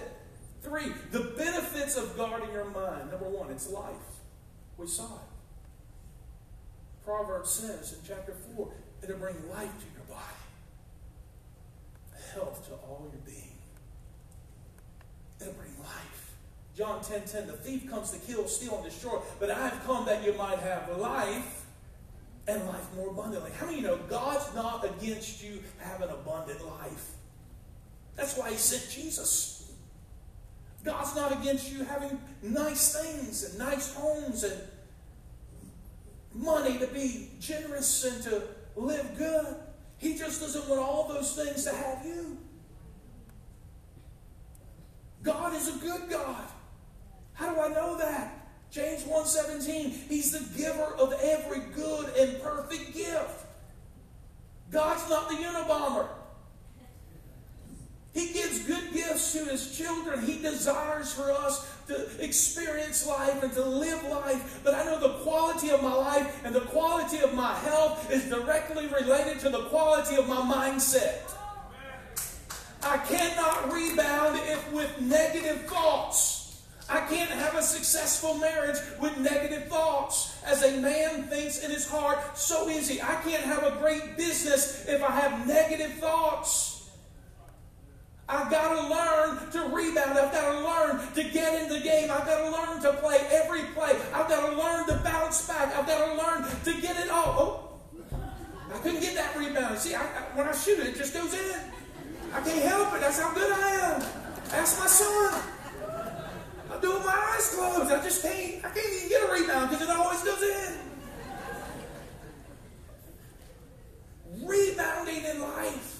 Three, 0.63 0.91
the 1.11 1.19
benefits 1.37 1.95
of 1.95 2.17
guarding 2.17 2.51
your 2.51 2.65
mind. 2.65 3.11
Number 3.11 3.29
one, 3.29 3.51
it's 3.51 3.69
life. 3.69 3.93
We 4.77 4.87
saw 4.87 5.05
it. 5.05 5.34
Proverbs 7.05 7.51
says 7.51 7.93
in 7.93 7.99
chapter 8.05 8.33
4, 8.55 8.67
it'll 9.03 9.17
bring 9.17 9.35
life 9.51 9.69
to 9.79 9.85
your 9.93 10.05
body, 10.09 10.35
health 12.33 12.67
to 12.67 12.73
all 12.73 13.07
your 13.11 13.21
being. 13.25 13.51
It'll 15.39 15.53
bring 15.53 15.77
life. 15.83 16.33
John 16.75 17.01
10 17.01 17.21
10, 17.21 17.47
the 17.47 17.53
thief 17.53 17.89
comes 17.89 18.11
to 18.11 18.17
kill, 18.17 18.47
steal, 18.47 18.75
and 18.75 18.83
destroy, 18.83 19.19
but 19.39 19.51
I've 19.51 19.85
come 19.85 20.05
that 20.07 20.25
you 20.25 20.33
might 20.33 20.59
have 20.59 20.97
life 20.97 21.65
and 22.47 22.65
life 22.67 22.95
more 22.95 23.09
abundantly. 23.09 23.51
How 23.57 23.67
many 23.67 23.77
you 23.77 23.83
know 23.83 23.97
God's 24.09 24.53
not 24.55 24.83
against 24.83 25.43
you 25.43 25.63
having 25.77 26.09
abundant 26.09 26.65
life? 26.65 27.11
That's 28.15 28.35
why 28.35 28.49
He 28.51 28.57
sent 28.57 28.89
Jesus. 28.91 29.71
God's 30.83 31.15
not 31.15 31.31
against 31.31 31.71
you 31.71 31.83
having 31.83 32.19
nice 32.41 32.95
things 32.95 33.43
and 33.43 33.57
nice 33.57 33.93
homes 33.95 34.43
and 34.43 34.53
money 36.35 36.77
to 36.77 36.87
be 36.87 37.31
generous 37.39 38.03
and 38.03 38.23
to 38.23 38.41
live 38.75 39.17
good. 39.17 39.55
He 39.97 40.17
just 40.17 40.41
doesn't 40.41 40.67
want 40.67 40.81
all 40.81 41.07
those 41.07 41.33
things 41.33 41.63
to 41.63 41.73
have 41.73 42.05
you. 42.05 42.37
God 45.23 45.55
is 45.55 45.75
a 45.75 45.79
good 45.79 46.09
God. 46.09 46.43
How 47.33 47.53
do 47.53 47.61
I 47.61 47.69
know 47.69 47.97
that? 47.97 48.47
James 48.69 49.03
1:17, 49.03 49.91
he's 50.09 50.31
the 50.31 50.57
giver 50.57 50.93
of 50.95 51.13
every 51.13 51.61
good 51.73 52.09
and 52.17 52.41
perfect 52.41 52.93
gift. 52.93 53.45
God's 54.69 55.09
not 55.09 55.29
the 55.29 55.35
Unabomber. 55.35 56.09
He 58.13 58.33
gives 58.33 58.59
good 58.59 58.93
gifts 58.93 59.33
to 59.33 59.45
his 59.45 59.77
children. 59.77 60.25
He 60.25 60.41
desires 60.41 61.11
for 61.11 61.31
us 61.31 61.65
to 61.87 62.23
experience 62.23 63.05
life 63.05 63.43
and 63.43 63.53
to 63.53 63.63
live 63.63 64.03
life. 64.05 64.61
But 64.63 64.73
I 64.73 64.83
know 64.85 64.99
the 64.99 65.19
quality 65.23 65.69
of 65.69 65.83
my 65.83 65.93
life 65.93 66.43
and 66.43 66.53
the 66.53 66.61
quality 66.61 67.19
of 67.19 67.33
my 67.33 67.53
health 67.55 68.11
is 68.11 68.25
directly 68.29 68.87
related 68.87 69.39
to 69.41 69.49
the 69.49 69.63
quality 69.65 70.15
of 70.15 70.27
my 70.27 70.37
mindset. 70.37 71.31
I 72.83 72.97
cannot 72.97 73.73
rebound 73.73 74.39
if 74.43 74.71
with 74.71 75.01
negative 75.01 75.65
thoughts. 75.65 76.61
I 76.87 76.99
can't 77.01 77.31
have 77.31 77.55
a 77.55 77.63
successful 77.63 78.35
marriage 78.35 78.77
with 79.01 79.17
negative 79.17 79.67
thoughts. 79.67 80.37
As 80.45 80.63
a 80.63 80.79
man 80.79 81.23
thinks 81.23 81.63
in 81.63 81.71
his 81.71 81.89
heart, 81.89 82.37
so 82.37 82.69
is 82.69 82.87
he. 82.87 83.01
I 83.01 83.15
can't 83.23 83.43
have 83.43 83.63
a 83.63 83.75
great 83.79 84.17
business 84.17 84.85
if 84.87 85.03
I 85.03 85.11
have 85.11 85.47
negative 85.47 85.93
thoughts. 85.93 86.74
I've 88.27 88.49
got 88.49 88.73
to 88.73 88.81
learn 88.89 89.51
to 89.51 89.75
rebound. 89.75 90.17
I've 90.17 90.31
got 90.31 90.51
to 90.51 90.59
learn 90.65 91.13
to 91.13 91.23
get 91.31 91.61
in 91.61 91.69
the 91.69 91.79
game. 91.79 92.09
I've 92.09 92.25
got 92.25 92.39
to 92.39 92.49
learn 92.49 92.81
to 92.81 92.93
play 92.99 93.17
every 93.31 93.65
play. 93.75 93.95
I've 94.13 94.27
got 94.27 94.49
to 94.49 94.55
learn 94.57 94.87
to 94.87 94.95
bounce 95.03 95.47
back. 95.47 95.75
I've 95.75 95.85
got 95.85 96.05
to 96.07 96.15
learn 96.15 96.43
to 96.63 96.81
get 96.81 96.97
it 96.97 97.11
all. 97.11 97.79
Oh, 98.11 98.17
I 98.73 98.77
couldn't 98.79 99.01
get 99.01 99.13
that 99.15 99.35
rebound. 99.37 99.77
See, 99.77 99.93
I, 99.93 100.01
I, 100.01 100.35
when 100.35 100.47
I 100.47 100.53
shoot 100.53 100.79
it, 100.79 100.87
it 100.87 100.97
just 100.97 101.13
goes 101.13 101.33
in. 101.33 101.59
I 102.33 102.41
can't 102.41 102.65
help 102.65 102.95
it. 102.95 103.01
That's 103.01 103.19
how 103.19 103.31
good 103.33 103.51
I 103.51 103.69
am. 103.93 104.01
Ask 104.53 104.79
my 104.79 104.87
son. 104.87 105.43
I 106.71 106.81
do 106.81 106.91
it 106.91 106.95
with 106.95 107.05
my 107.05 107.33
eyes 107.35 107.55
closed. 107.55 107.91
I 107.91 108.03
just 108.03 108.23
can't. 108.23 108.65
I 108.65 108.69
can't 108.69 108.93
even 108.97 109.09
get 109.09 109.29
a 109.29 109.31
rebound 109.31 109.69
because 109.69 109.87
it 109.87 109.95
always 109.95 110.23
goes 110.23 110.41
in. 110.41 110.73
Rebounding 114.47 115.23
in 115.25 115.41
life. 115.41 115.94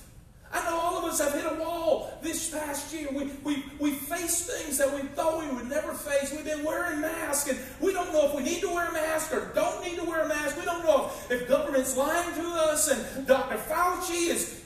I 0.55 0.63
know 0.69 0.79
all 0.79 0.97
of 0.99 1.03
us 1.03 1.19
have 1.19 1.33
hit 1.33 1.43
a 1.51 1.61
wall 1.61 2.17
this 2.21 2.49
past 2.49 2.93
year. 2.93 3.09
We, 3.11 3.25
we, 3.43 3.65
we 3.77 3.91
faced 3.91 4.49
things 4.49 4.77
that 4.77 4.93
we 4.93 5.01
thought 5.09 5.43
we 5.43 5.53
would 5.53 5.67
never 5.67 5.93
face. 5.93 6.31
We've 6.31 6.45
been 6.45 6.63
wearing 6.63 7.01
masks, 7.01 7.49
and 7.49 7.59
we 7.81 7.91
don't 7.91 8.13
know 8.13 8.29
if 8.29 8.35
we 8.35 8.43
need 8.43 8.61
to 8.61 8.69
wear 8.69 8.87
a 8.87 8.93
mask 8.93 9.33
or 9.33 9.51
don't 9.53 9.83
need 9.83 9.97
to 9.97 10.05
wear 10.05 10.23
a 10.23 10.27
mask. 10.29 10.57
We 10.57 10.63
don't 10.63 10.85
know 10.85 11.07
if, 11.07 11.31
if 11.31 11.49
government's 11.49 11.97
lying 11.97 12.33
to 12.35 12.47
us, 12.47 12.89
and 12.89 13.27
Dr. 13.27 13.57
Fauci 13.57 14.29
is. 14.29 14.61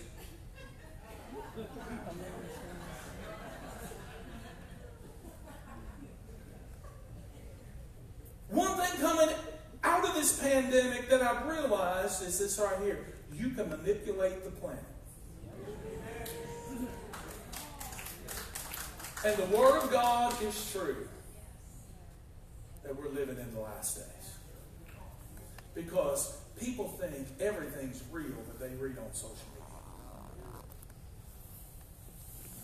One 8.50 8.78
thing 8.78 9.02
coming 9.02 9.36
out 9.84 10.08
of 10.08 10.14
this 10.14 10.40
pandemic 10.40 11.10
that 11.10 11.24
I've 11.24 11.48
realized 11.48 12.22
is 12.22 12.38
this 12.38 12.60
right 12.60 12.80
here 12.84 13.06
you 13.34 13.50
can 13.50 13.70
manipulate 13.70 14.44
the 14.44 14.52
planet. 14.52 14.89
And 19.26 19.36
the 19.36 19.58
Word 19.58 19.84
of 19.84 19.92
God 19.92 20.42
is 20.42 20.72
true 20.72 21.08
that 22.84 22.96
we're 22.96 23.10
living 23.10 23.38
in 23.38 23.54
the 23.54 23.60
last 23.60 23.98
days. 23.98 24.06
Because 25.76 26.38
people 26.58 26.88
think 26.88 27.28
everything's 27.42 28.02
real 28.12 28.38
that 28.48 28.60
they 28.60 28.74
read 28.78 28.98
on 28.98 29.14
social 29.14 29.36
media. 29.54 29.66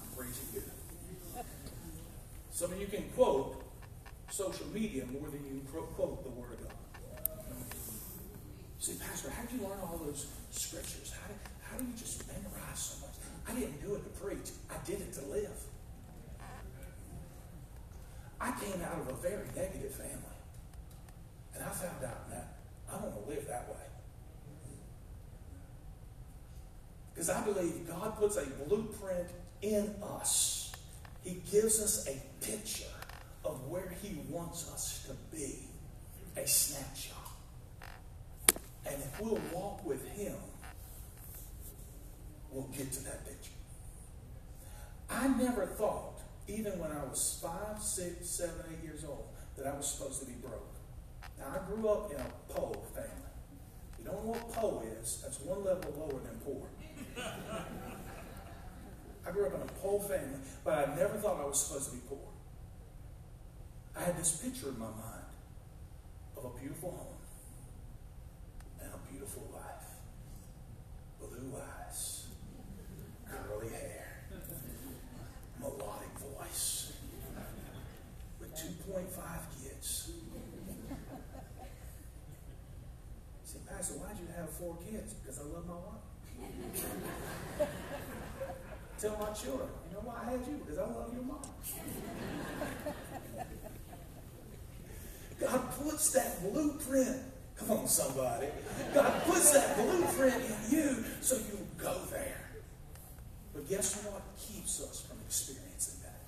I'm 0.01 0.16
preaching 0.16 0.47
good. 0.53 1.43
Some 2.51 2.72
of 2.72 2.80
you 2.80 2.88
can 2.88 3.03
quote 3.16 3.62
social 4.32 4.68
media 4.68 5.03
more 5.12 5.30
than 5.30 5.43
you 5.43 5.60
can 5.60 5.68
quote 5.68 6.24
the 6.24 6.30
Word 6.30 6.53
of 6.53 6.64
God. 6.64 6.72
See, 8.80 8.93
Pastor, 8.93 9.30
how 9.30 9.41
did 9.43 9.60
you 9.60 9.68
learn 9.68 9.80
all 9.82 9.99
those 10.06 10.28
scriptures? 10.51 11.12
How, 11.12 11.34
how 11.70 11.78
do 11.78 11.84
you 11.84 11.93
just 11.97 12.24
memorize 12.28 12.80
so 12.80 13.06
much? 13.06 13.16
I 13.45 13.60
didn't 13.60 13.82
do 13.86 13.95
it 13.95 14.03
to 14.03 14.22
preach, 14.22 14.51
I 14.70 14.76
did 14.86 15.01
it 15.01 15.12
to 15.14 15.26
live. 15.26 15.51
I 18.46 18.52
came 18.60 18.80
out 18.84 19.00
of 19.00 19.08
a 19.08 19.14
very 19.28 19.48
negative 19.56 19.91
family. 19.91 20.38
And 21.56 21.64
I 21.64 21.70
found 21.70 22.04
out 22.04 22.30
that 22.30 22.58
I 22.88 22.91
don't 22.91 23.02
want 23.02 23.26
to 23.26 23.34
live 23.34 23.48
that 23.48 23.68
way. 23.70 23.82
Because 27.12 27.32
I 27.32 27.41
believe 27.41 27.88
God 27.88 28.16
puts 28.18 28.38
a 28.38 28.46
blueprint 28.46 29.30
in 29.64 29.96
us. 30.04 30.74
He 31.24 31.41
gives 31.52 31.82
us 31.82 32.08
a 32.08 32.22
picture 32.46 32.86
of 33.43 33.68
where 33.68 33.96
He 34.04 34.20
wants 34.30 34.72
us 34.72 35.08
to 35.08 35.36
be, 35.36 35.62
a 36.38 36.46
snapshot. 36.46 37.18
And 38.86 38.96
if 38.96 39.20
we'll 39.20 39.41
walk 39.52 39.84
with 39.84 40.08
Him, 40.10 40.36
we'll 42.52 42.70
get 42.78 42.91
to 42.91 43.04
that 43.06 43.26
picture. 43.26 43.54
I 45.10 45.30
never 45.30 45.66
thought 45.66 46.14
even 46.48 46.80
when 46.80 46.91
I 46.91 47.04
was 47.04 47.39
five, 47.41 47.82
six, 47.82 48.30
seven, 48.30 48.62
eight 48.72 48.84
years 48.84 49.04
old, 49.04 49.30
that 49.58 49.68
I 49.68 49.76
was 49.76 49.88
supposed 49.88 50.20
to 50.22 50.26
be 50.26 50.34
broke. 50.34 50.76
Now, 51.39 51.56
I 51.56 51.66
grew 51.66 51.88
up 51.89 52.12
in 52.12 52.18
a 52.20 52.28
poor 52.50 52.76
family. 52.93 53.34
You 54.00 54.06
don't 54.06 54.26
know 54.26 54.32
what 54.32 54.52
poor 54.52 54.84
is? 55.02 55.22
That's 55.24 55.39
one 55.41 55.64
level 55.64 55.93
lower 55.98 56.22
than 56.22 56.39
poor. 56.43 56.68
I 59.28 59.32
grew 59.32 59.48
up 59.48 59.56
in 59.56 59.62
a 59.62 59.72
poor 59.82 60.00
family, 60.00 60.39
but 60.64 60.89
I 60.89 60.96
never 60.96 61.18
thought 61.18 61.39
I 61.41 61.46
was 61.46 61.60
supposed 61.60 61.89
to 61.89 61.96
be 61.96 62.02
poor. 62.08 62.20
I 63.98 64.04
had 64.04 64.18
this 64.18 64.38
picture 64.38 64.70
in 64.70 64.78
my 64.78 64.86
mind 64.86 65.26
of 66.38 66.46
a 66.46 66.60
beautiful 66.60 66.91
home 66.91 67.18
and 68.82 68.89
a 68.93 69.12
beautiful 69.12 69.50
life, 69.54 69.88
blue 71.20 71.54
eyes, 71.58 72.28
curly 73.28 73.70
hair, 73.70 74.26
melodic 75.60 76.20
voice, 76.20 76.93
with 78.39 78.54
2.5 78.54 79.06
kids. 79.64 80.12
Say, 83.43 83.60
Pastor, 83.68 83.93
why'd 83.96 84.18
you 84.20 84.28
have 84.36 84.50
four 84.50 84.78
kids? 84.78 85.14
Because 85.14 85.39
I 85.39 85.43
love 85.43 85.66
my 85.66 85.74
wife. 85.74 86.04
Tell 89.00 89.18
my 89.18 89.24
children, 89.36 89.69
you 89.88 89.95
know 89.95 90.01
why 90.03 90.15
I 90.21 90.31
had 90.31 90.47
you? 90.47 90.59
Because 90.63 90.79
I 90.79 90.86
love 90.86 91.13
your 91.13 91.23
mom. 91.23 91.41
God 95.39 95.61
puts 95.77 96.11
that 96.11 96.41
blueprint. 96.41 97.21
Come 97.57 97.71
on, 97.71 97.88
somebody. 97.88 98.47
God 98.93 99.23
puts 99.23 99.51
that 99.51 99.75
blueprint 99.75 100.36
in 100.36 100.77
you 100.77 101.03
so 101.21 101.36
you 101.36 101.67
go 101.77 101.99
there. 102.11 102.49
But 103.53 103.69
guess 103.69 104.03
what 104.03 104.21
keeps 104.38 104.81
us 104.81 105.05
from 105.07 105.17
experiencing 105.25 106.01
that? 106.03 106.19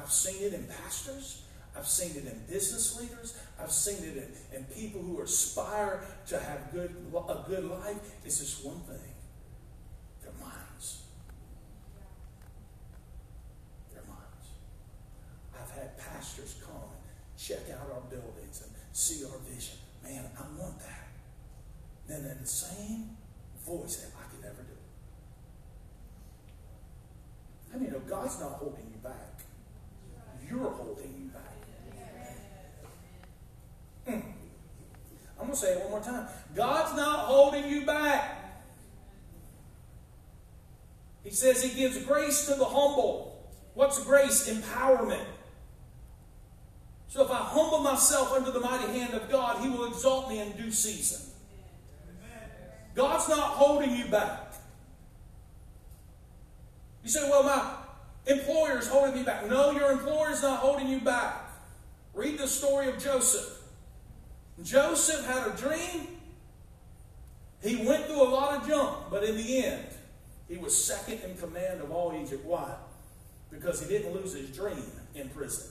I've 0.00 0.10
seen 0.10 0.42
it 0.42 0.54
in 0.54 0.64
pastors. 0.64 1.42
I've 1.76 1.86
seen 1.86 2.10
it 2.16 2.26
in 2.26 2.40
business 2.48 3.00
leaders. 3.00 3.38
I've 3.60 3.70
seen 3.70 4.02
it 4.04 4.16
in, 4.16 4.58
in 4.58 4.64
people 4.64 5.00
who 5.00 5.20
aspire 5.22 6.04
to 6.28 6.38
have 6.38 6.72
good, 6.72 6.94
a 7.14 7.44
good 7.48 7.64
life. 7.64 7.96
It's 8.24 8.38
just 8.38 8.64
one 8.64 8.80
thing 8.80 8.98
their 10.22 10.32
minds. 10.40 11.02
Their 13.92 14.02
minds. 14.02 14.48
I've 15.54 15.70
had 15.70 15.96
pastors 15.98 16.56
come 16.64 16.74
and 16.74 17.00
check 17.48 17.70
out 17.72 17.88
our 17.94 18.02
buildings 18.10 18.62
and 18.62 18.70
see 18.92 19.24
our 19.24 19.38
vision. 19.38 19.78
Man, 20.04 20.24
I 20.38 20.42
want 20.60 20.78
that. 20.80 21.08
Then 22.06 22.30
in 22.30 22.40
the 22.40 22.46
same 22.46 23.16
voice, 23.64 23.96
that 23.96 24.10
I 24.18 24.30
could 24.30 24.42
never 24.42 24.62
do. 24.62 24.76
I 27.74 27.78
mean, 27.78 27.90
no, 27.90 28.00
God's 28.00 28.38
not 28.40 28.52
holding 28.52 28.84
you 28.92 28.98
back. 29.02 29.40
You're 30.48 30.70
holding 30.70 31.14
you 31.18 31.30
back. 31.30 31.56
Mm. 34.08 34.22
I'm 35.38 35.46
going 35.46 35.50
to 35.50 35.56
say 35.56 35.72
it 35.72 35.80
one 35.82 35.90
more 35.90 36.00
time. 36.00 36.26
God's 36.54 36.96
not 36.96 37.20
holding 37.26 37.68
you 37.68 37.84
back. 37.86 38.36
He 41.24 41.30
says 41.30 41.62
He 41.62 41.78
gives 41.78 42.02
grace 42.04 42.46
to 42.46 42.54
the 42.54 42.64
humble. 42.64 43.46
What's 43.74 44.02
grace? 44.04 44.48
Empowerment. 44.48 45.24
So 47.08 47.24
if 47.24 47.30
I 47.30 47.38
humble 47.38 47.78
myself 47.78 48.32
under 48.32 48.50
the 48.50 48.60
mighty 48.60 48.86
hand 48.98 49.14
of 49.14 49.30
God, 49.30 49.62
He 49.62 49.70
will 49.70 49.86
exalt 49.86 50.28
me 50.28 50.40
in 50.40 50.52
due 50.52 50.70
season. 50.70 51.22
God's 52.94 53.28
not 53.28 53.50
holding 53.50 53.96
you 53.96 54.06
back. 54.06 54.52
You 57.02 57.10
say, 57.10 57.28
well, 57.30 57.42
my 57.42 57.76
employer's 58.26 58.88
holding 58.88 59.14
me 59.14 59.22
back. 59.22 59.48
No, 59.48 59.70
your 59.70 59.92
employer's 59.92 60.42
not 60.42 60.58
holding 60.58 60.88
you 60.88 61.00
back. 61.00 61.50
Read 62.12 62.38
the 62.38 62.48
story 62.48 62.88
of 62.88 62.98
Joseph. 62.98 63.62
Joseph 64.62 65.24
had 65.24 65.46
a 65.46 65.56
dream. 65.56 66.08
He 67.62 67.76
went 67.76 68.06
through 68.06 68.22
a 68.22 68.28
lot 68.28 68.60
of 68.60 68.68
junk, 68.68 68.96
but 69.10 69.24
in 69.24 69.36
the 69.36 69.64
end, 69.64 69.86
he 70.48 70.56
was 70.56 70.84
second 70.84 71.20
in 71.22 71.36
command 71.36 71.80
of 71.80 71.90
all 71.90 72.12
Egypt. 72.20 72.44
Why? 72.44 72.74
Because 73.50 73.80
he 73.80 73.88
didn't 73.88 74.12
lose 74.12 74.34
his 74.34 74.50
dream 74.50 74.84
in 75.14 75.28
prison. 75.30 75.70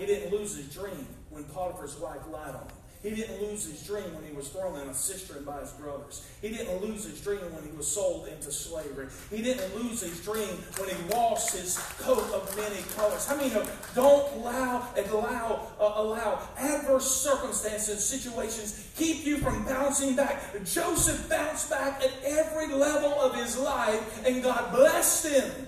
He 0.00 0.06
didn't 0.06 0.32
lose 0.32 0.56
his 0.56 0.72
dream 0.72 1.06
when 1.28 1.44
Potiphar's 1.44 1.98
wife 1.98 2.20
lied 2.32 2.54
on 2.54 2.62
him. 2.62 2.76
He 3.02 3.10
didn't 3.10 3.42
lose 3.42 3.66
his 3.66 3.86
dream 3.86 4.14
when 4.14 4.24
he 4.24 4.32
was 4.32 4.48
thrown 4.48 4.78
in 4.80 4.88
a 4.88 4.94
cistern 4.94 5.44
by 5.44 5.60
his 5.60 5.70
brothers. 5.72 6.26
He 6.40 6.48
didn't 6.48 6.82
lose 6.82 7.04
his 7.04 7.20
dream 7.20 7.40
when 7.52 7.64
he 7.64 7.70
was 7.76 7.86
sold 7.86 8.26
into 8.28 8.50
slavery. 8.50 9.08
He 9.30 9.42
didn't 9.42 9.74
lose 9.74 10.00
his 10.00 10.22
dream 10.22 10.48
when 10.78 10.88
he 10.88 11.14
lost 11.14 11.54
his 11.54 11.78
coat 11.98 12.24
of 12.32 12.54
many 12.56 12.82
colors. 12.96 13.26
How 13.26 13.34
I 13.34 13.38
many? 13.38 13.50
Don't 13.94 14.32
allow 14.36 14.88
allow 14.96 15.68
uh, 15.78 15.92
allow 15.96 16.48
adverse 16.56 17.10
circumstances, 17.10 18.02
situations 18.02 18.86
keep 18.96 19.24
you 19.26 19.36
from 19.38 19.64
bouncing 19.64 20.16
back. 20.16 20.42
Joseph 20.64 21.28
bounced 21.28 21.68
back 21.68 22.02
at 22.02 22.12
every 22.24 22.68
level 22.68 23.12
of 23.20 23.34
his 23.34 23.58
life, 23.58 24.26
and 24.26 24.42
God 24.42 24.74
blessed 24.74 25.26
him. 25.26 25.66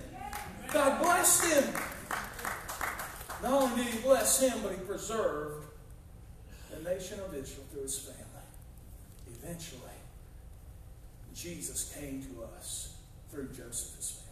God 0.70 1.02
blessed 1.02 1.44
him. 1.52 1.82
Not 3.42 3.52
only 3.52 3.84
did 3.84 3.92
he 3.92 3.98
bless 4.00 4.40
him, 4.40 4.60
but 4.62 4.72
he 4.72 4.78
preserved 4.78 5.66
the 6.70 6.88
nation 6.88 7.18
of 7.20 7.34
Israel 7.34 7.66
through 7.72 7.82
his 7.82 7.98
family. 7.98 8.22
Eventually, 9.42 9.80
Jesus 11.34 11.92
came 11.98 12.22
to 12.22 12.44
us 12.56 12.94
through 13.30 13.48
Joseph's 13.48 14.20
family. 14.20 14.22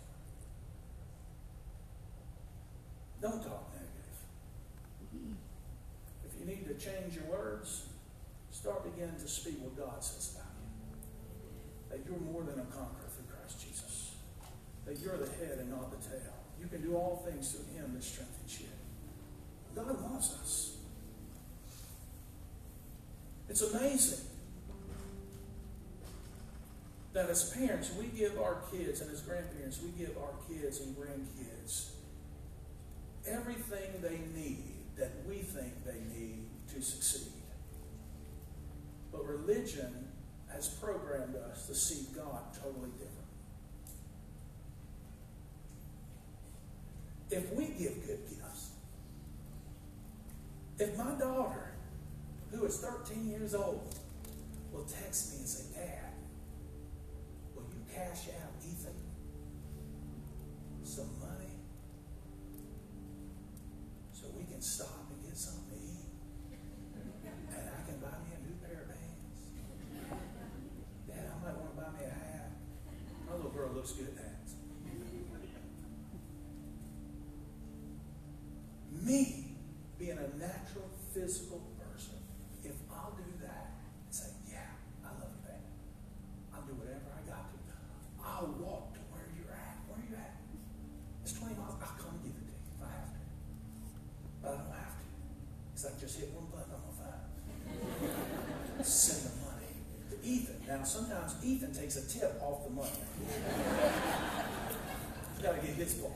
Don't 3.21 3.43
talk 3.43 3.73
negative. 3.75 5.37
If 6.25 6.39
you 6.39 6.47
need 6.47 6.67
to 6.69 6.75
change 6.75 7.17
your 7.17 7.25
words, 7.25 7.87
start 8.53 8.85
beginning 8.95 9.21
to 9.21 9.29
speak 9.29 9.57
what 9.61 9.77
God 9.77 10.05
says 10.05 10.37
about 10.37 10.53
you. 10.57 10.71
That 11.91 12.09
you're 12.09 12.21
more 12.33 12.43
than 12.43 12.61
a 12.61 12.65
conqueror 12.65 13.11
through 13.11 13.27
Christ 13.35 13.61
Jesus. 13.61 14.15
That 14.87 14.99
you're 15.01 15.19
the 15.19 15.31
head 15.45 15.59
and 15.59 15.71
not 15.71 15.91
the 15.91 16.09
tail. 16.09 16.33
You 16.61 16.69
can 16.69 16.81
do 16.81 16.95
all 16.95 17.25
things 17.27 17.53
through 17.53 17.75
Him 17.75 17.93
that 17.95 18.05
strengthens 18.05 18.61
you. 18.61 18.70
God 19.75 20.01
loves 20.03 20.37
us. 20.43 20.77
It's 23.49 23.63
amazing 23.63 24.27
that 27.13 27.29
as 27.29 27.51
parents, 27.51 27.93
we 27.99 28.07
give 28.07 28.39
our 28.39 28.59
kids, 28.71 29.01
and 29.01 29.11
as 29.11 29.21
grandparents, 29.23 29.81
we 29.83 29.91
give 29.91 30.17
our 30.17 30.35
kids 30.49 30.81
and 30.81 30.97
grandkids 30.97 31.91
everything 33.27 34.01
they 34.01 34.21
need 34.35 34.75
that 34.97 35.11
we 35.29 35.37
think 35.37 35.85
they 35.85 36.01
need 36.17 36.45
to 36.73 36.81
succeed. 36.81 37.33
But 39.13 39.27
religion 39.27 40.09
has 40.53 40.69
programmed 40.69 41.37
us 41.37 41.67
to 41.67 41.75
see 41.75 42.07
God 42.15 42.43
totally 42.55 42.91
different. 42.91 43.17
If 47.31 47.53
we 47.53 47.67
give 47.67 48.07
good 48.07 48.19
gifts, 48.29 48.50
if 50.81 50.97
my 50.97 51.13
daughter 51.19 51.73
who 52.51 52.65
is 52.65 52.79
13 52.79 53.29
years 53.29 53.55
old 53.55 53.95
will 54.73 54.85
text 54.85 55.33
me 55.33 55.39
and 55.41 55.49
say, 55.49 55.79
Dad, 55.79 56.15
will 57.55 57.65
you 57.71 57.85
cash 57.93 58.29
out 58.43 58.53
Ethan 58.65 58.95
some 60.83 61.11
money 61.21 61.53
so 64.13 64.27
we 64.37 64.45
can 64.45 64.61
stop 64.63 65.07
and 65.13 65.23
get 65.23 65.37
something 65.37 65.69
to 65.69 65.77
eat? 65.77 66.09
And 66.97 67.69
I 67.69 67.87
can 67.87 68.01
buy 68.01 68.17
me 68.25 68.33
a 68.35 68.41
new 68.49 68.57
pair 68.65 68.83
of 68.83 68.89
pants. 68.89 69.43
Dad, 71.07 71.31
I 71.31 71.45
might 71.45 71.57
want 71.59 71.77
to 71.77 71.83
buy 71.83 71.91
me 71.99 72.07
a 72.07 72.11
hat. 72.11 72.53
My 73.29 73.37
little 73.37 73.51
girl 73.51 73.71
looks 73.75 73.93
good 73.93 74.09
at 74.17 74.25
hats. 74.25 74.55
Me 79.03 79.51
being 80.01 80.17
a 80.17 80.39
natural 80.39 80.89
physical 81.13 81.61
sometimes 100.91 101.37
Ethan 101.45 101.73
takes 101.73 101.97
a 101.97 102.09
tip 102.09 102.41
off 102.43 102.65
the 102.65 102.71
money. 102.71 102.91
He's 105.33 105.43
got 105.43 105.61
to 105.61 105.67
get 105.67 105.77
his 105.77 105.95
part. 105.95 106.13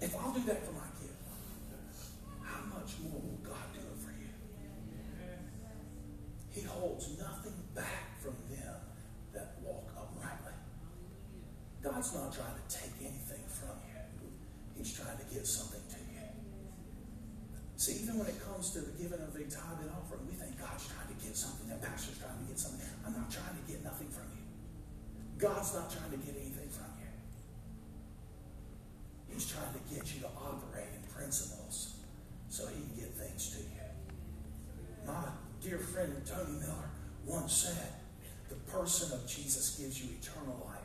If 0.00 0.16
I'll 0.16 0.32
do 0.32 0.40
that 0.46 0.64
for 0.64 0.72
my 0.72 0.88
kid, 1.00 1.10
how 2.42 2.62
much 2.66 2.94
more 3.02 3.20
will 3.20 3.40
God 3.42 3.66
do 3.74 3.80
it 3.80 3.98
for 3.98 4.12
you? 4.12 4.30
He 6.50 6.62
holds 6.62 7.18
nothing 7.18 7.52
back 7.74 8.20
from 8.22 8.36
them 8.48 8.80
that 9.34 9.56
walk 9.62 9.90
uprightly. 9.98 10.54
God's 11.82 12.14
not 12.14 12.32
trying 12.32 12.54
to 12.54 12.74
take 12.74 12.92
anything 13.00 13.44
from 13.48 13.76
you. 13.88 14.30
He's 14.76 14.92
trying 14.94 15.18
to 15.18 15.34
give 15.34 15.46
something 15.46 15.82
to 15.90 15.96
you. 15.96 16.10
See, 17.80 18.04
even 18.04 18.18
when 18.18 18.28
it 18.28 18.36
comes 18.44 18.72
to 18.76 18.80
the 18.80 18.92
giving 18.92 19.20
of 19.24 19.32
a 19.32 19.38
tithe 19.48 19.80
and 19.80 19.88
offering, 19.96 20.20
we 20.28 20.36
think 20.36 20.60
God's 20.60 20.84
trying 20.84 21.08
to 21.08 21.16
get 21.16 21.32
something, 21.32 21.64
that 21.72 21.80
pastor's 21.80 22.20
trying 22.20 22.36
to 22.36 22.44
get 22.44 22.60
something. 22.60 22.84
I'm 23.08 23.16
not 23.16 23.32
trying 23.32 23.56
to 23.56 23.64
get 23.64 23.80
nothing 23.80 24.12
from 24.12 24.28
you. 24.36 24.44
God's 25.40 25.72
not 25.72 25.88
trying 25.88 26.12
to 26.12 26.20
get 26.20 26.36
anything 26.36 26.68
from 26.68 26.92
you. 27.00 27.08
He's 29.32 29.48
trying 29.48 29.72
to 29.72 29.80
get 29.88 30.04
you 30.12 30.20
to 30.20 30.28
operate 30.36 30.92
in 30.92 31.00
principles 31.08 31.96
so 32.52 32.68
he 32.68 32.84
can 32.84 33.00
get 33.00 33.16
things 33.16 33.48
to 33.56 33.64
you. 33.64 33.80
My 35.08 35.32
dear 35.64 35.78
friend 35.78 36.12
Tony 36.28 36.60
Miller 36.60 36.92
once 37.24 37.64
said, 37.64 37.96
the 38.52 38.60
person 38.68 39.16
of 39.16 39.24
Jesus 39.26 39.80
gives 39.80 40.04
you 40.04 40.20
eternal 40.40 40.66
life. 40.66 40.76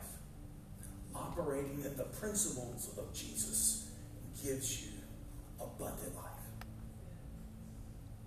Operating 1.14 1.82
in 1.84 1.96
the 1.96 2.04
principles 2.04 2.90
of 2.98 3.12
Jesus 3.14 3.90
gives 4.42 4.84
you 4.84 4.92
abundant 5.60 6.14
life. 6.14 6.24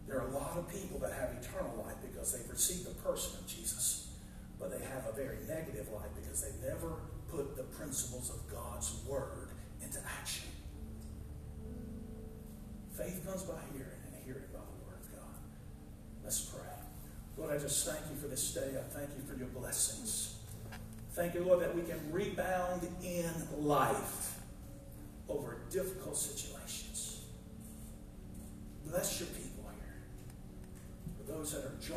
There 0.08 0.20
are 0.20 0.28
a 0.28 0.32
lot 0.32 0.58
of 0.58 0.68
people 0.70 1.00
that 1.00 1.14
have 1.14 1.30
eternal 1.40 1.84
life 1.86 1.96
because 2.02 2.34
they've 2.34 2.50
received 2.50 2.86
the 2.86 2.96
person 3.02 3.38
of 3.40 3.48
Jesus, 3.48 4.10
but 4.60 4.72
they 4.72 4.84
have 4.86 5.06
a 5.08 5.12
very 5.16 5.38
negative 5.48 5.88
life 5.90 6.10
because 6.16 6.42
they've 6.42 6.68
never 6.68 6.94
put 7.30 7.56
the 7.56 7.64
principles 7.64 8.32
of 8.32 8.52
God's 8.52 8.96
Word 9.08 9.50
into 9.84 10.00
action. 10.20 10.46
Faith 12.98 13.24
comes 13.26 13.44
by 13.44 13.60
hearing, 13.72 14.02
and 14.08 14.26
hearing 14.26 14.50
by 14.52 14.60
the 14.60 14.86
Word 14.86 15.00
of 15.00 15.12
God. 15.12 15.38
Let's 16.24 16.42
pray. 16.42 16.64
Lord, 17.38 17.56
I 17.56 17.60
just 17.60 17.86
thank 17.86 18.00
you 18.10 18.18
for 18.20 18.28
this 18.28 18.52
day. 18.52 18.72
I 18.78 18.98
thank 18.98 19.12
you 19.16 19.24
for 19.32 19.38
your 19.38 19.48
blessings. 19.50 20.39
Thank 21.20 21.34
you, 21.34 21.44
Lord, 21.44 21.60
that 21.60 21.76
we 21.76 21.82
can 21.82 22.00
rebound 22.14 22.88
in 23.04 23.30
life 23.58 24.40
over 25.28 25.58
difficult 25.70 26.16
situations. 26.16 27.26
Bless 28.86 29.20
your 29.20 29.28
people 29.28 29.70
here. 29.76 29.98
For 31.18 31.30
those 31.34 31.52
that 31.52 31.66
are. 31.66 31.74